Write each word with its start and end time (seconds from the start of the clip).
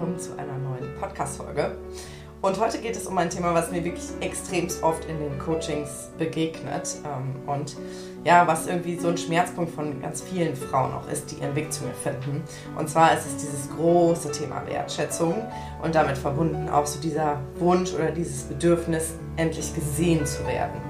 willkommen 0.00 0.18
zu 0.18 0.32
einer 0.38 0.56
neuen 0.56 0.98
Podcast-Folge. 0.98 1.76
Und 2.40 2.58
heute 2.58 2.78
geht 2.78 2.96
es 2.96 3.06
um 3.06 3.18
ein 3.18 3.28
Thema, 3.28 3.52
was 3.52 3.70
mir 3.70 3.84
wirklich 3.84 4.06
extremst 4.20 4.82
oft 4.82 5.04
in 5.04 5.18
den 5.18 5.38
Coachings 5.38 6.08
begegnet 6.16 6.96
ähm, 7.04 7.34
und 7.46 7.76
ja, 8.24 8.46
was 8.46 8.66
irgendwie 8.66 8.96
so 8.98 9.08
ein 9.08 9.18
Schmerzpunkt 9.18 9.74
von 9.74 10.00
ganz 10.00 10.22
vielen 10.22 10.56
Frauen 10.56 10.94
auch 10.94 11.06
ist, 11.10 11.30
die 11.30 11.42
ihren 11.42 11.54
Weg 11.54 11.70
zu 11.70 11.84
mir 11.84 11.92
finden. 11.92 12.42
Und 12.78 12.88
zwar 12.88 13.12
ist 13.12 13.26
es 13.26 13.36
dieses 13.36 13.68
große 13.76 14.32
Thema 14.32 14.62
Wertschätzung 14.66 15.34
und 15.82 15.94
damit 15.94 16.16
verbunden 16.16 16.70
auch 16.70 16.86
so 16.86 16.98
dieser 16.98 17.38
Wunsch 17.58 17.92
oder 17.92 18.10
dieses 18.10 18.44
Bedürfnis, 18.44 19.12
endlich 19.36 19.74
gesehen 19.74 20.24
zu 20.24 20.46
werden. 20.46 20.89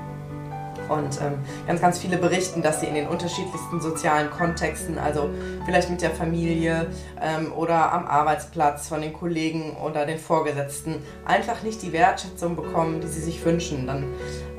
Und 0.91 1.21
ähm, 1.21 1.39
ganz, 1.69 1.81
ganz 1.81 1.99
viele 1.99 2.17
berichten, 2.17 2.63
dass 2.63 2.81
sie 2.81 2.87
in 2.87 2.95
den 2.95 3.07
unterschiedlichsten 3.07 3.81
sozialen 3.81 4.29
Kontexten, 4.29 4.99
also 4.99 5.31
vielleicht 5.65 5.89
mit 5.89 6.03
der 6.03 6.11
Familie 6.11 6.89
ähm, 7.23 7.53
oder 7.53 7.93
am 7.93 8.07
Arbeitsplatz 8.07 8.89
von 8.89 9.01
den 9.01 9.13
Kollegen 9.13 9.77
oder 9.77 10.05
den 10.05 10.19
Vorgesetzten, 10.19 10.97
einfach 11.25 11.63
nicht 11.63 11.81
die 11.83 11.93
Wertschätzung 11.93 12.57
bekommen, 12.57 13.01
die 13.01 13.07
sie 13.07 13.21
sich 13.21 13.45
wünschen. 13.45 13.87
Dann 13.87 14.05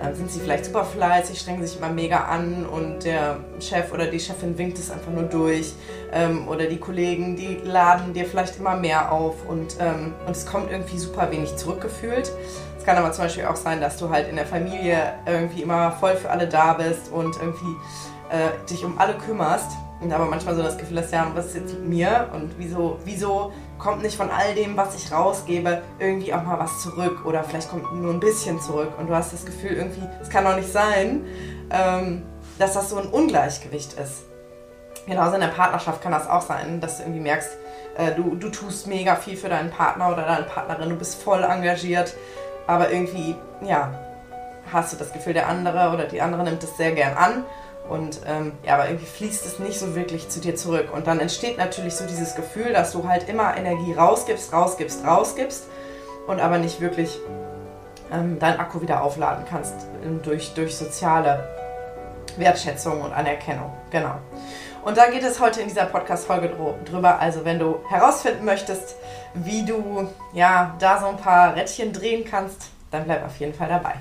äh, 0.02 0.16
sind 0.16 0.32
sie 0.32 0.40
vielleicht 0.40 0.66
super 0.66 0.86
fleißig, 0.86 1.38
strengen 1.38 1.68
sich 1.68 1.78
immer 1.78 1.90
mega 1.90 2.20
an 2.24 2.66
und 2.66 3.04
der 3.04 3.38
Chef 3.60 3.92
oder 3.92 4.08
die 4.08 4.20
Chefin 4.20 4.58
winkt 4.58 4.80
es 4.80 4.90
einfach 4.90 5.12
nur 5.12 5.24
durch. 5.24 5.74
Ähm, 6.14 6.48
oder 6.48 6.68
die 6.68 6.78
Kollegen, 6.78 7.36
die 7.36 7.60
laden 7.64 8.14
dir 8.14 8.24
vielleicht 8.24 8.58
immer 8.58 8.78
mehr 8.78 9.12
auf 9.12 9.36
und, 9.50 9.76
ähm, 9.82 10.14
und 10.26 10.32
es 10.32 10.46
kommt 10.46 10.72
irgendwie 10.72 10.98
super 10.98 11.30
wenig 11.30 11.58
zurückgefühlt. 11.58 12.32
Es 12.82 12.86
kann 12.88 12.98
aber 12.98 13.12
zum 13.12 13.26
Beispiel 13.26 13.46
auch 13.46 13.56
sein, 13.56 13.80
dass 13.80 13.98
du 13.98 14.10
halt 14.10 14.28
in 14.28 14.38
der 14.38 14.48
Familie 14.48 15.14
irgendwie 15.28 15.62
immer 15.62 15.92
voll 15.92 16.16
für 16.16 16.32
alle 16.32 16.48
da 16.48 16.74
bist 16.74 17.12
und 17.12 17.36
irgendwie 17.36 17.76
äh, 18.32 18.50
dich 18.68 18.84
um 18.84 18.98
alle 18.98 19.14
kümmerst. 19.14 19.70
Und 20.00 20.12
aber 20.12 20.26
manchmal 20.26 20.56
so 20.56 20.64
das 20.64 20.80
Gefühl 20.80 20.98
hast, 20.98 21.14
ja, 21.14 21.32
was 21.36 21.46
ist 21.46 21.58
jetzt 21.58 21.74
mit 21.74 21.90
mir? 21.90 22.32
Und 22.34 22.56
wieso, 22.58 22.98
wieso 23.06 23.54
kommt 23.78 24.02
nicht 24.02 24.18
von 24.18 24.32
all 24.32 24.56
dem, 24.56 24.76
was 24.78 24.96
ich 24.96 25.12
rausgebe, 25.12 25.84
irgendwie 26.00 26.34
auch 26.34 26.42
mal 26.42 26.58
was 26.58 26.82
zurück? 26.82 27.24
Oder 27.24 27.44
vielleicht 27.44 27.70
kommt 27.70 27.94
nur 27.94 28.12
ein 28.12 28.20
bisschen 28.20 28.60
zurück. 28.60 28.94
Und 28.98 29.08
du 29.08 29.14
hast 29.14 29.32
das 29.32 29.46
Gefühl, 29.46 29.74
irgendwie, 29.74 30.02
es 30.20 30.32
kann 30.32 30.44
doch 30.44 30.56
nicht 30.56 30.74
sein, 30.74 31.24
ähm, 31.70 32.24
dass 32.58 32.74
das 32.74 32.90
so 32.90 32.98
ein 32.98 33.10
Ungleichgewicht 33.10 33.94
ist. 33.94 34.24
Genauso 35.06 35.36
in 35.36 35.42
der 35.42 35.50
Partnerschaft 35.50 36.02
kann 36.02 36.14
das 36.14 36.28
auch 36.28 36.42
sein, 36.42 36.82
dass 36.82 36.98
du 36.98 37.04
irgendwie 37.04 37.22
merkst, 37.22 37.52
äh, 37.96 38.16
du, 38.16 38.34
du 38.34 38.50
tust 38.50 38.88
mega 38.88 39.16
viel 39.16 39.38
für 39.38 39.50
deinen 39.50 39.70
Partner 39.70 40.12
oder 40.12 40.24
deine 40.24 40.46
Partnerin, 40.46 40.90
du 40.90 40.96
bist 40.96 41.22
voll 41.22 41.44
engagiert 41.44 42.16
aber 42.68 42.92
irgendwie, 42.92 43.36
ja, 43.62 43.94
hast 44.72 44.94
du 44.94 44.98
das 44.98 45.12
Gefühl, 45.12 45.34
der 45.34 45.48
andere 45.48 45.94
oder 45.94 46.06
die 46.06 46.22
andere 46.22 46.44
nimmt 46.44 46.64
es 46.64 46.78
sehr 46.78 46.92
gern 46.92 47.18
an 47.18 47.44
und 47.90 48.22
ähm, 48.26 48.54
ja, 48.64 48.76
aber 48.76 48.88
irgendwie 48.88 49.06
fließt 49.06 49.46
es 49.46 49.60
nicht 49.60 49.80
so 49.80 49.96
wirklich 49.96 50.30
zu 50.30 50.40
dir 50.40 50.56
zurück. 50.56 50.94
Und 50.94 51.08
dann 51.08 51.20
entsteht 51.20 51.58
natürlich 51.58 51.96
so 51.96 52.06
dieses 52.06 52.36
Gefühl, 52.36 52.72
dass 52.72 52.94
du 52.94 53.08
halt 53.08 53.28
immer 53.28 53.58
Energie 53.58 53.94
rausgibst, 53.94 54.54
rausgibst, 54.54 55.06
rausgibst 55.06 55.66
und 56.28 56.40
aber 56.40 56.58
nicht 56.58 56.80
wirklich 56.80 57.20
ähm, 58.12 58.40
deinen 58.40 58.60
Akku 58.60 58.82
wieder 58.82 59.04
aufladen 59.04 59.46
kannst 59.50 59.74
ähm, 60.06 60.22
durch, 60.24 60.54
durch 60.54 60.78
soziale 60.78 61.44
Wertschätzung 62.38 63.02
und 63.02 63.12
Anerkennung. 63.12 63.72
Genau. 63.90 64.16
Und 64.84 64.98
da 64.98 65.10
geht 65.10 65.24
es 65.24 65.40
heute 65.40 65.62
in 65.62 65.68
dieser 65.68 65.86
Podcast-Folge 65.86 66.52
drüber. 66.86 67.20
Also, 67.20 67.46
wenn 67.46 67.60
du 67.60 67.80
herausfinden 67.90 68.46
möchtest, 68.46 68.96
wie 69.34 69.64
du 69.64 70.08
ja 70.34 70.76
da 70.80 71.00
so 71.00 71.08
ein 71.08 71.18
paar 71.18 71.56
Rädchen 71.56 71.94
drehen 71.94 72.26
kannst, 72.26 72.70
dann 72.90 73.06
bleib 73.06 73.26
auf 73.26 73.38
jeden 73.40 73.54
Fall 73.54 73.70
dabei. 73.70 73.96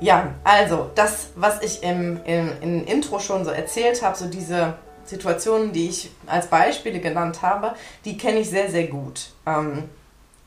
Ja, 0.00 0.34
also 0.42 0.90
das, 0.94 1.28
was 1.36 1.62
ich 1.62 1.82
im, 1.82 2.20
im, 2.24 2.50
im 2.60 2.86
Intro 2.86 3.20
schon 3.20 3.44
so 3.44 3.50
erzählt 3.50 4.02
habe, 4.02 4.16
so 4.16 4.26
diese 4.26 4.74
Situationen, 5.04 5.72
die 5.72 5.88
ich 5.88 6.10
als 6.26 6.46
Beispiele 6.48 7.00
genannt 7.00 7.42
habe, 7.42 7.74
die 8.04 8.16
kenne 8.16 8.40
ich 8.40 8.50
sehr, 8.50 8.70
sehr 8.70 8.88
gut. 8.88 9.30
Ähm, 9.46 9.88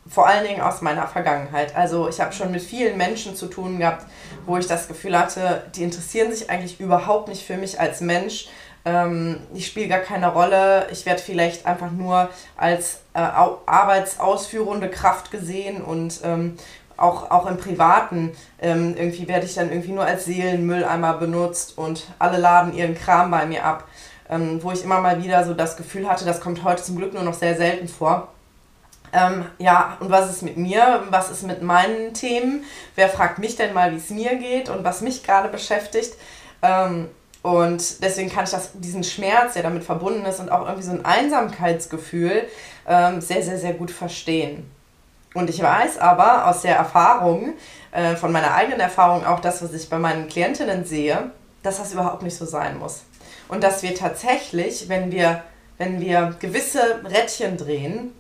vor 0.10 0.28
allen 0.28 0.46
Dingen 0.46 0.62
aus 0.62 0.82
meiner 0.82 1.08
Vergangenheit. 1.08 1.76
Also 1.76 2.08
ich 2.08 2.20
habe 2.20 2.34
schon 2.34 2.52
mit 2.52 2.62
vielen 2.62 2.98
Menschen 2.98 3.36
zu 3.36 3.48
tun 3.48 3.80
gehabt, 3.80 4.06
wo 4.46 4.58
ich 4.58 4.68
das 4.68 4.88
Gefühl 4.88 5.18
hatte, 5.18 5.64
die 5.76 5.84
interessieren 5.84 6.32
sich 6.32 6.50
eigentlich 6.50 6.80
überhaupt 6.80 7.28
nicht 7.28 7.46
für 7.46 7.58
mich 7.58 7.80
als 7.80 8.02
Mensch, 8.02 8.48
ähm, 8.88 9.38
ich 9.54 9.68
spiele 9.68 9.90
gar 9.90 10.00
keine 10.00 10.32
Rolle, 10.32 10.88
ich 10.92 11.06
werde 11.06 11.22
vielleicht 11.22 11.66
einfach 11.66 11.92
nur 11.92 12.30
als 12.56 13.02
äh, 13.14 13.20
arbeitsausführende 13.20 14.90
Kraft 14.90 15.30
gesehen 15.30 15.82
und 15.82 16.22
ähm, 16.24 16.58
auch, 16.96 17.30
auch 17.30 17.46
im 17.48 17.58
Privaten 17.58 18.32
ähm, 18.60 18.96
irgendwie 18.98 19.28
werde 19.28 19.46
ich 19.46 19.56
dann 19.56 19.70
irgendwie 19.70 19.92
nur 19.92 20.06
als 20.06 20.26
Seelenmülleimer 20.26 21.16
benutzt 21.16 21.78
und 21.78 22.06
alle 22.18 22.38
laden 22.38 22.74
ihren 22.74 22.96
Kram 22.96 23.30
bei 23.30 23.46
mir 23.46 23.66
ab, 23.66 23.84
ähm, 24.30 24.64
wo 24.64 24.72
ich 24.72 24.84
immer 24.84 25.02
mal 25.02 25.22
wieder 25.22 25.44
so 25.44 25.54
das 25.54 25.76
Gefühl 25.76 26.10
hatte, 26.10 26.26
das 26.26 26.40
kommt 26.40 26.64
heute 26.64 26.82
zum 26.82 26.96
Glück 26.96 27.14
nur 27.14 27.24
noch 27.24 27.36
sehr 27.36 27.56
selten 27.56 27.90
vor. 27.90 28.30
Ähm, 29.14 29.46
ja, 29.58 29.98
und 30.00 30.10
was 30.10 30.30
ist 30.30 30.44
mit 30.44 30.58
mir? 30.58 31.04
Was 31.10 31.30
ist 31.30 31.44
mit 31.44 31.62
meinen 31.62 32.14
Themen? 32.14 32.64
Wer 32.96 33.10
fragt 33.10 33.40
mich 33.40 33.56
denn 33.56 33.74
mal, 33.74 33.92
wie 33.92 33.98
es 33.98 34.10
mir 34.10 34.36
geht 34.36 34.70
und 34.70 34.84
was 34.84 35.02
mich 35.02 35.24
gerade 35.24 35.50
beschäftigt? 35.50 36.16
Ähm, 36.62 37.10
und 37.42 38.04
deswegen 38.04 38.30
kann 38.30 38.44
ich 38.44 38.52
das, 38.52 38.72
diesen 38.74 39.04
Schmerz, 39.04 39.54
der 39.54 39.64
damit 39.64 39.84
verbunden 39.84 40.26
ist 40.26 40.40
und 40.40 40.52
auch 40.52 40.66
irgendwie 40.66 40.84
so 40.84 40.92
ein 40.92 41.06
Einsamkeitsgefühl 41.06 42.48
ähm, 42.88 43.22
sehr, 43.22 43.44
sehr, 43.44 43.58
sehr 43.58 43.74
gut 43.74 43.92
verstehen. 43.92 44.70
Und 45.34 45.50
ich 45.50 45.62
weiß 45.62 46.00
aber 46.00 46.48
aus 46.48 46.64
der 46.64 46.76
Erfahrung, 46.76 47.54
äh, 47.92 48.16
von 48.16 48.32
meiner 48.32 48.54
eigenen 48.54 48.80
Erfahrung, 48.80 49.26
auch 49.26 49.40
das, 49.40 49.62
was 49.62 49.74
ich 49.74 49.90
bei 49.90 50.00
meinen 50.00 50.28
Klientinnen 50.28 50.84
sehe, 50.84 51.32
dass 51.64 51.78
das 51.78 51.94
überhaupt 51.94 52.24
nicht 52.24 52.36
so 52.36 52.46
sein 52.46 52.80
muss. 52.80 53.04
Und 53.48 53.64
dass 53.64 53.84
wir 53.84 53.94
tatsächlich, 53.94 54.90
wenn 54.90 55.12
wir, 55.12 55.44
wenn 55.78 56.02
wir 56.02 56.36
gewisse 56.40 57.02
Rädchen 57.06 57.58
drehen, 57.58 58.14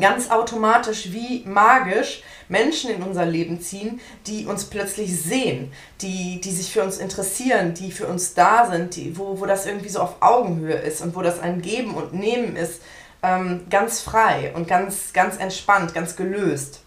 ganz 0.00 0.30
automatisch 0.30 1.12
wie 1.12 1.44
magisch 1.46 2.22
Menschen 2.48 2.90
in 2.90 3.02
unser 3.02 3.26
Leben 3.26 3.60
ziehen, 3.60 4.00
die 4.26 4.46
uns 4.46 4.66
plötzlich 4.66 5.20
sehen, 5.20 5.72
die, 6.00 6.40
die 6.40 6.50
sich 6.50 6.72
für 6.72 6.82
uns 6.82 6.98
interessieren, 6.98 7.74
die 7.74 7.90
für 7.90 8.06
uns 8.06 8.34
da 8.34 8.66
sind, 8.70 8.96
die, 8.96 9.18
wo, 9.18 9.40
wo 9.40 9.46
das 9.46 9.66
irgendwie 9.66 9.88
so 9.88 10.00
auf 10.00 10.16
Augenhöhe 10.20 10.76
ist 10.76 11.00
und 11.00 11.14
wo 11.16 11.22
das 11.22 11.40
ein 11.40 11.62
Geben 11.62 11.94
und 11.94 12.12
Nehmen 12.12 12.56
ist, 12.56 12.82
ähm, 13.22 13.66
ganz 13.70 14.00
frei 14.00 14.52
und 14.54 14.68
ganz, 14.68 15.12
ganz 15.12 15.36
entspannt, 15.38 15.94
ganz 15.94 16.16
gelöst. 16.16 16.80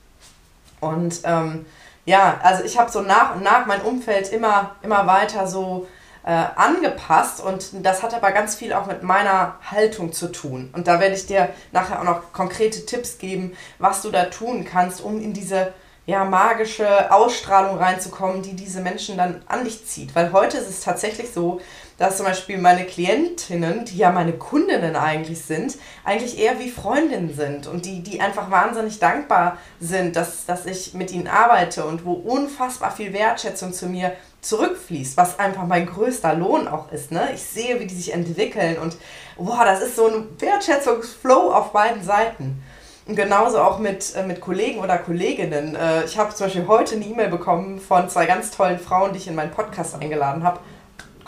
Und 0.79 1.21
ähm, 1.23 1.65
ja, 2.05 2.39
also 2.41 2.63
ich 2.63 2.77
habe 2.79 2.89
so 2.89 3.01
nach 3.01 3.35
und 3.35 3.43
nach 3.43 3.65
mein 3.65 3.81
Umfeld 3.81 4.31
immer, 4.31 4.75
immer 4.81 5.05
weiter 5.05 5.47
so 5.47 5.87
äh, 6.23 6.31
angepasst 6.55 7.41
und 7.41 7.85
das 7.85 8.03
hat 8.03 8.13
aber 8.13 8.31
ganz 8.31 8.55
viel 8.55 8.73
auch 8.73 8.87
mit 8.87 9.03
meiner 9.03 9.55
Haltung 9.69 10.13
zu 10.13 10.31
tun. 10.31 10.69
Und 10.73 10.87
da 10.87 10.99
werde 10.99 11.15
ich 11.15 11.25
dir 11.25 11.49
nachher 11.71 11.99
auch 11.99 12.05
noch 12.05 12.33
konkrete 12.33 12.85
Tipps 12.85 13.17
geben, 13.17 13.53
was 13.77 14.01
du 14.01 14.11
da 14.11 14.25
tun 14.25 14.65
kannst, 14.65 15.01
um 15.01 15.21
in 15.21 15.33
diese 15.33 15.73
ja, 16.09 16.25
magische 16.25 17.11
Ausstrahlung 17.11 17.77
reinzukommen, 17.77 18.41
die 18.41 18.55
diese 18.55 18.81
Menschen 18.81 19.15
dann 19.15 19.43
an 19.47 19.63
dich 19.63 19.85
zieht. 19.85 20.15
Weil 20.15 20.31
heute 20.33 20.57
ist 20.57 20.67
es 20.67 20.81
tatsächlich 20.81 21.31
so, 21.31 21.61
dass 21.99 22.17
zum 22.17 22.25
Beispiel 22.25 22.57
meine 22.57 22.85
Klientinnen, 22.85 23.85
die 23.85 23.97
ja 23.97 24.11
meine 24.11 24.33
Kundinnen 24.33 24.95
eigentlich 24.95 25.43
sind, 25.43 25.77
eigentlich 26.03 26.39
eher 26.39 26.57
wie 26.57 26.71
Freundinnen 26.71 27.35
sind 27.35 27.67
und 27.67 27.85
die, 27.85 28.01
die 28.01 28.21
einfach 28.21 28.49
wahnsinnig 28.49 28.99
dankbar 28.99 29.57
sind, 29.79 30.15
dass, 30.15 30.45
dass 30.45 30.65
ich 30.65 30.93
mit 30.93 31.11
ihnen 31.11 31.27
arbeite 31.27 31.85
und 31.85 32.05
wo 32.05 32.13
unfassbar 32.13 32.91
viel 32.91 33.13
Wertschätzung 33.13 33.73
zu 33.73 33.87
mir 33.87 34.13
zurückfließt, 34.41 35.17
was 35.17 35.39
einfach 35.39 35.67
mein 35.67 35.85
größter 35.85 36.33
Lohn 36.33 36.67
auch 36.67 36.91
ist. 36.91 37.11
Ne? 37.11 37.29
Ich 37.33 37.43
sehe, 37.43 37.79
wie 37.79 37.85
die 37.85 37.95
sich 37.95 38.13
entwickeln 38.13 38.77
und 38.77 38.97
boah, 39.37 39.65
das 39.65 39.81
ist 39.81 39.95
so 39.95 40.07
ein 40.07 40.27
Wertschätzungsflow 40.39 41.51
auf 41.51 41.71
beiden 41.71 42.03
Seiten. 42.03 42.63
Und 43.05 43.15
genauso 43.15 43.59
auch 43.59 43.79
mit, 43.79 44.15
äh, 44.15 44.23
mit 44.23 44.39
Kollegen 44.39 44.79
oder 44.79 44.99
Kolleginnen. 44.99 45.75
Äh, 45.75 46.05
ich 46.05 46.17
habe 46.17 46.33
zum 46.33 46.45
Beispiel 46.45 46.67
heute 46.67 46.95
eine 46.95 47.05
E-Mail 47.05 47.29
bekommen 47.29 47.81
von 47.81 48.07
zwei 48.07 48.27
ganz 48.27 48.51
tollen 48.51 48.77
Frauen, 48.77 49.13
die 49.13 49.17
ich 49.17 49.27
in 49.27 49.33
meinen 49.33 49.51
Podcast 49.51 49.95
eingeladen 49.95 50.43
habe 50.43 50.59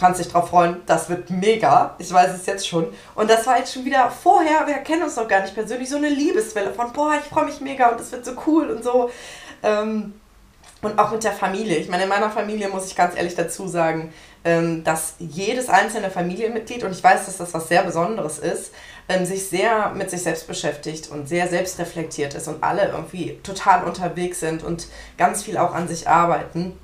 kannst 0.01 0.19
dich 0.19 0.29
drauf 0.29 0.49
freuen, 0.49 0.81
das 0.87 1.09
wird 1.09 1.29
mega. 1.29 1.93
Ich 1.99 2.11
weiß 2.11 2.33
es 2.33 2.47
jetzt 2.47 2.67
schon. 2.67 2.87
Und 3.13 3.29
das 3.29 3.45
war 3.45 3.59
jetzt 3.59 3.71
schon 3.71 3.85
wieder 3.85 4.09
vorher, 4.09 4.65
wir 4.65 4.77
kennen 4.77 5.03
uns 5.03 5.15
noch 5.15 5.27
gar 5.27 5.41
nicht 5.41 5.53
persönlich, 5.53 5.89
so 5.89 5.97
eine 5.97 6.09
Liebeswelle 6.09 6.73
von, 6.73 6.91
boah, 6.91 7.13
ich 7.21 7.29
freue 7.29 7.45
mich 7.45 7.61
mega 7.61 7.89
und 7.89 7.99
das 7.99 8.11
wird 8.11 8.25
so 8.25 8.31
cool 8.47 8.71
und 8.71 8.83
so. 8.83 9.11
Ähm, 9.61 10.13
und 10.81 10.97
auch 10.97 11.11
mit 11.11 11.23
der 11.23 11.31
Familie. 11.31 11.77
Ich 11.77 11.89
meine, 11.89 12.03
in 12.03 12.09
meiner 12.09 12.29
Familie 12.29 12.69
muss 12.69 12.87
ich 12.87 12.95
ganz 12.95 13.15
ehrlich 13.15 13.35
dazu 13.35 13.67
sagen, 13.67 14.13
ähm, 14.43 14.83
dass 14.83 15.15
jedes 15.19 15.69
einzelne 15.69 16.09
Familienmitglied, 16.09 16.83
und 16.83 16.91
ich 16.91 17.03
weiß, 17.03 17.25
dass 17.27 17.37
das 17.37 17.53
was 17.53 17.67
sehr 17.67 17.83
Besonderes 17.83 18.39
ist, 18.39 18.71
ähm, 19.07 19.25
sich 19.25 19.47
sehr 19.47 19.91
mit 19.91 20.09
sich 20.09 20.23
selbst 20.23 20.47
beschäftigt 20.47 21.11
und 21.11 21.27
sehr 21.27 21.47
selbstreflektiert 21.47 22.33
ist 22.33 22.47
und 22.47 22.63
alle 22.63 22.87
irgendwie 22.89 23.39
total 23.43 23.83
unterwegs 23.83 24.39
sind 24.39 24.63
und 24.63 24.87
ganz 25.17 25.43
viel 25.43 25.57
auch 25.57 25.73
an 25.73 25.87
sich 25.87 26.07
arbeiten. 26.07 26.77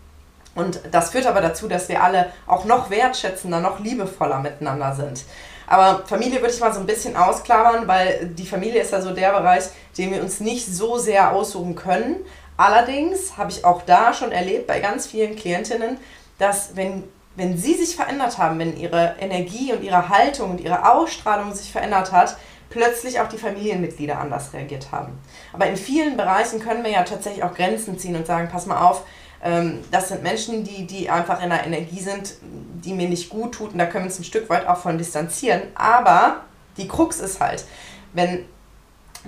Und 0.53 0.81
das 0.91 1.11
führt 1.11 1.27
aber 1.27 1.41
dazu, 1.41 1.67
dass 1.67 1.87
wir 1.89 2.03
alle 2.03 2.31
auch 2.47 2.65
noch 2.65 2.89
wertschätzender, 2.89 3.59
noch 3.59 3.79
liebevoller 3.79 4.39
miteinander 4.39 4.95
sind. 4.95 5.23
Aber 5.67 6.03
Familie 6.07 6.39
würde 6.39 6.53
ich 6.53 6.59
mal 6.59 6.73
so 6.73 6.79
ein 6.79 6.85
bisschen 6.85 7.15
ausklammern, 7.15 7.87
weil 7.87 8.27
die 8.27 8.45
Familie 8.45 8.81
ist 8.81 8.91
ja 8.91 9.01
so 9.01 9.13
der 9.13 9.31
Bereich, 9.33 9.65
den 9.97 10.11
wir 10.11 10.21
uns 10.21 10.39
nicht 10.39 10.65
so 10.65 10.97
sehr 10.97 11.31
aussuchen 11.31 11.75
können. 11.75 12.25
Allerdings 12.57 13.37
habe 13.37 13.51
ich 13.51 13.63
auch 13.63 13.83
da 13.83 14.13
schon 14.13 14.31
erlebt 14.31 14.67
bei 14.67 14.79
ganz 14.79 15.07
vielen 15.07 15.35
Klientinnen, 15.35 15.97
dass 16.39 16.75
wenn, 16.75 17.03
wenn 17.35 17.57
sie 17.57 17.75
sich 17.75 17.95
verändert 17.95 18.39
haben, 18.39 18.59
wenn 18.59 18.77
ihre 18.77 19.15
Energie 19.19 19.71
und 19.73 19.83
ihre 19.83 20.09
Haltung 20.09 20.51
und 20.51 20.61
ihre 20.61 20.91
Ausstrahlung 20.91 21.53
sich 21.53 21.71
verändert 21.71 22.11
hat, 22.11 22.35
plötzlich 22.69 23.19
auch 23.19 23.29
die 23.29 23.37
Familienmitglieder 23.37 24.19
anders 24.19 24.53
reagiert 24.53 24.91
haben. 24.91 25.17
Aber 25.53 25.67
in 25.67 25.77
vielen 25.77 26.17
Bereichen 26.17 26.59
können 26.59 26.83
wir 26.83 26.91
ja 26.91 27.03
tatsächlich 27.03 27.43
auch 27.43 27.53
Grenzen 27.53 27.97
ziehen 27.97 28.15
und 28.15 28.27
sagen, 28.27 28.49
pass 28.51 28.65
mal 28.65 28.81
auf, 28.81 29.03
ähm, 29.43 29.79
das 29.91 30.09
sind 30.09 30.23
Menschen, 30.23 30.63
die, 30.63 30.85
die 30.85 31.09
einfach 31.09 31.43
in 31.43 31.51
einer 31.51 31.65
Energie 31.65 31.99
sind, 31.99 32.35
die 32.41 32.93
mir 32.93 33.07
nicht 33.07 33.29
gut 33.29 33.53
tut 33.53 33.73
und 33.73 33.77
da 33.77 33.85
können 33.85 34.05
wir 34.05 34.09
uns 34.09 34.19
ein 34.19 34.23
Stück 34.23 34.49
weit 34.49 34.67
auch 34.67 34.77
von 34.77 34.97
distanzieren. 34.97 35.61
Aber 35.75 36.41
die 36.77 36.87
Krux 36.87 37.19
ist 37.19 37.39
halt, 37.39 37.65
wenn, 38.13 38.45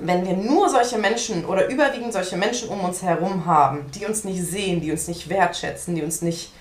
wenn 0.01 0.25
wir 0.25 0.33
nur 0.33 0.69
solche 0.69 0.97
Menschen 0.97 1.45
oder 1.45 1.67
überwiegend 1.69 2.13
solche 2.13 2.37
Menschen 2.37 2.69
um 2.69 2.81
uns 2.81 3.01
herum 3.01 3.45
haben, 3.45 3.85
die 3.93 4.05
uns 4.05 4.23
nicht 4.23 4.43
sehen, 4.43 4.81
die 4.81 4.91
uns 4.91 5.07
nicht 5.07 5.29
wertschätzen, 5.29 5.95
die 5.95 6.03
uns 6.03 6.21
nicht, 6.21 6.51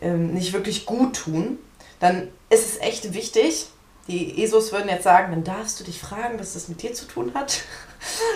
ähm, 0.00 0.32
nicht 0.34 0.52
wirklich 0.52 0.86
gut 0.86 1.16
tun, 1.16 1.58
dann 2.00 2.28
ist 2.50 2.66
es 2.66 2.80
echt 2.80 3.14
wichtig, 3.14 3.68
die 4.08 4.42
ESOs 4.42 4.72
würden 4.72 4.88
jetzt 4.88 5.02
sagen, 5.02 5.32
dann 5.32 5.42
darfst 5.42 5.80
du 5.80 5.84
dich 5.84 5.98
fragen, 6.00 6.38
was 6.38 6.52
das 6.52 6.68
mit 6.68 6.82
dir 6.82 6.94
zu 6.94 7.06
tun 7.06 7.32
hat. 7.34 7.62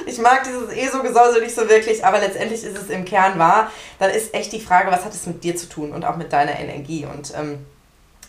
Ich 0.06 0.18
mag 0.18 0.42
dieses 0.42 0.70
ESO-Gesäusel 0.70 1.42
nicht 1.42 1.54
so 1.54 1.68
wirklich, 1.68 2.04
aber 2.04 2.18
letztendlich 2.18 2.64
ist 2.64 2.76
es 2.76 2.88
im 2.88 3.04
Kern 3.04 3.38
wahr. 3.38 3.70
Dann 4.00 4.10
ist 4.10 4.34
echt 4.34 4.52
die 4.52 4.60
Frage, 4.60 4.90
was 4.90 5.04
hat 5.04 5.14
es 5.14 5.26
mit 5.26 5.44
dir 5.44 5.54
zu 5.54 5.68
tun 5.68 5.92
und 5.92 6.04
auch 6.04 6.16
mit 6.16 6.32
deiner 6.32 6.58
Energie 6.58 7.06
und, 7.06 7.32
ähm, 7.36 7.64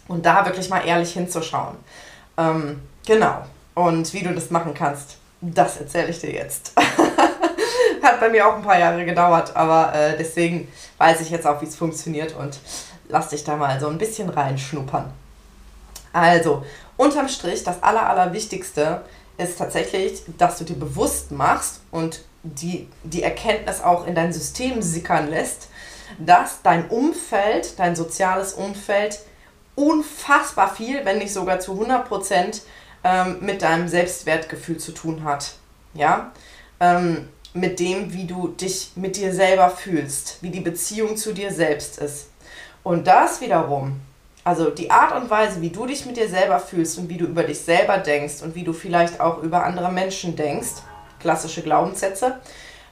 und 0.07 0.25
da 0.25 0.45
wirklich 0.45 0.69
mal 0.69 0.86
ehrlich 0.86 1.13
hinzuschauen. 1.13 1.77
Ähm, 2.38 2.81
genau. 3.07 3.44
Und 3.74 4.13
wie 4.13 4.21
du 4.21 4.36
das 4.36 4.51
machen 4.51 4.74
kannst, 4.75 5.18
das 5.42 5.78
erzähle 5.78 6.10
ich 6.10 6.20
dir 6.20 6.32
jetzt. 6.32 6.74
hat 8.02 8.20
bei 8.20 8.30
mir 8.30 8.48
auch 8.48 8.56
ein 8.56 8.62
paar 8.62 8.80
Jahre 8.80 9.06
gedauert, 9.06 9.56
aber 9.56 9.94
äh, 9.94 10.18
deswegen 10.18 10.68
weiß 10.98 11.22
ich 11.22 11.30
jetzt 11.30 11.46
auch, 11.46 11.62
wie 11.62 11.66
es 11.66 11.76
funktioniert 11.76 12.36
und 12.36 12.60
lass 13.10 13.30
dich 13.30 13.44
da 13.44 13.56
mal 13.56 13.80
so 13.80 13.88
ein 13.88 13.98
bisschen 13.98 14.30
reinschnuppern. 14.30 15.12
Also, 16.14 16.66
unterm 16.98 17.30
Strich, 17.30 17.64
das 17.64 17.82
Aller, 17.84 18.10
Allerwichtigste 18.10 19.02
ist 19.38 19.58
tatsächlich, 19.58 20.24
dass 20.38 20.58
du 20.58 20.64
dir 20.64 20.76
bewusst 20.76 21.32
machst 21.32 21.82
und 21.92 22.22
die, 22.44 22.88
die 23.04 23.24
Erkenntnis 23.24 23.82
auch 23.82 24.06
in 24.08 24.16
dein 24.16 24.34
System 24.34 24.82
sickern 24.82 25.30
lässt, 25.30 25.70
dass 26.20 26.62
dein 26.64 26.90
Umfeld, 26.90 27.80
dein 27.80 27.96
soziales 27.96 28.54
Umfeld 28.54 29.20
unfassbar 29.76 30.74
viel, 30.76 31.06
wenn 31.06 31.20
nicht 31.20 31.34
sogar 31.34 31.60
zu 31.60 31.74
100 31.74 32.08
Prozent 32.08 32.62
ähm, 33.03 33.38
mit 33.42 33.62
deinem 33.62 33.88
Selbstwertgefühl 33.88 34.77
zu 34.77 34.92
tun 34.92 35.24
hat. 35.24 35.53
Ja? 35.94 36.31
Ähm, 36.80 37.30
mit 37.53 37.80
dem, 37.80 38.13
wie 38.13 38.25
du 38.25 38.48
dich 38.50 38.92
mit 38.95 39.18
dir 39.18 39.33
selber 39.33 39.69
fühlst, 39.69 40.38
wie 40.42 40.51
die 40.51 40.62
Beziehung 40.62 41.18
zu 41.18 41.33
dir 41.33 41.51
selbst 41.51 41.98
ist. 41.98 42.27
Und 42.83 43.07
das 43.07 43.42
wiederum 43.42 44.00
also 44.44 44.69
die 44.69 44.89
Art 44.89 45.15
und 45.15 45.30
Weise, 45.30 45.62
wie 45.62 45.69
du 45.69 45.86
dich 45.86 46.06
mit 46.06 46.18
dir 46.18 46.27
selber 46.27 46.59
fühlst 46.59 46.98
und 46.98 47.09
wie 47.09 47.18
du 47.18 47.25
über 47.25 47.44
dich 47.44 47.59
selber 47.59 47.98
denkst 47.98 48.42
und 48.42 48.56
wie 48.56 48.63
du 48.63 48.74
vielleicht 48.74 49.19
auch 49.19 49.44
über 49.44 49.63
andere 49.63 49.92
Menschen 49.92 50.36
denkst, 50.36 50.81
klassische 51.19 51.62
Glaubenssätze, 51.62 52.39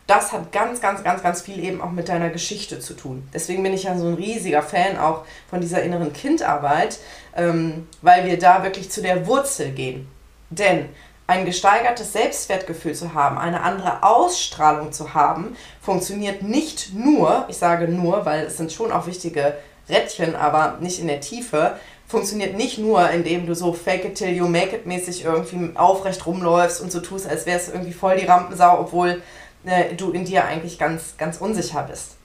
das 0.10 0.32
hat 0.32 0.52
ganz, 0.52 0.82
ganz, 0.82 1.04
ganz, 1.04 1.22
ganz 1.22 1.42
viel 1.42 1.64
eben 1.64 1.82
auch 1.82 1.92
mit 1.92 2.10
deiner 2.10 2.30
Geschichte 2.30 2.80
zu 2.80 2.96
tun. 2.96 3.28
Deswegen 3.34 3.62
bin 3.62 3.74
ich 3.74 3.84
ja 3.84 3.96
so 3.98 4.08
ein 4.08 4.16
riesiger 4.16 4.64
Fan 4.64 4.98
auch 4.98 5.24
von 5.50 5.62
dieser 5.62 5.84
inneren 5.84 6.14
Kindarbeit, 6.14 6.98
ähm, 7.36 7.88
weil 8.02 8.26
wir 8.26 8.40
da 8.40 8.64
wirklich 8.64 8.90
zu 8.90 9.02
der 9.02 9.28
Wurzel 9.28 9.72
gehen. 9.72 10.10
Denn 10.50 10.90
ein 11.28 11.46
gesteigertes 11.46 12.12
Selbstwertgefühl 12.12 12.96
zu 12.96 13.14
haben, 13.14 13.38
eine 13.38 13.62
andere 13.62 14.02
Ausstrahlung 14.02 14.92
zu 14.92 15.14
haben, 15.14 15.56
funktioniert 15.80 16.42
nicht 16.42 16.92
nur, 16.96 17.46
ich 17.48 17.58
sage 17.58 17.88
nur, 17.88 18.26
weil 18.26 18.46
es 18.46 18.58
sind 18.58 18.72
schon 18.72 18.92
auch 18.92 19.06
wichtige 19.06 19.54
Rädchen, 19.88 20.36
aber 20.36 20.78
nicht 20.80 21.00
in 21.00 21.08
der 21.08 21.22
Tiefe, 21.22 21.76
funktioniert 22.08 22.58
nicht 22.58 22.80
nur, 22.80 23.08
indem 23.12 23.46
du 23.46 23.54
so 23.54 23.74
fake 23.74 24.06
it 24.06 24.16
till 24.16 24.30
you 24.30 24.48
make 24.48 24.76
it 24.76 24.88
mäßig 24.88 25.24
irgendwie 25.24 25.78
aufrecht 25.78 26.26
rumläufst 26.26 26.82
und 26.82 26.92
so 26.92 27.00
tust, 27.00 27.30
als 27.30 27.46
wärst 27.46 27.68
du 27.68 27.74
irgendwie 27.74 27.94
voll 27.94 28.18
die 28.18 28.26
Rampensau, 28.26 28.80
obwohl 28.80 29.22
äh, 29.66 29.96
du 29.96 30.12
in 30.12 30.26
dir 30.26 30.46
eigentlich 30.46 30.78
ganz, 30.80 31.18
ganz 31.18 31.38
unsicher 31.38 31.84
bist. 31.84 32.16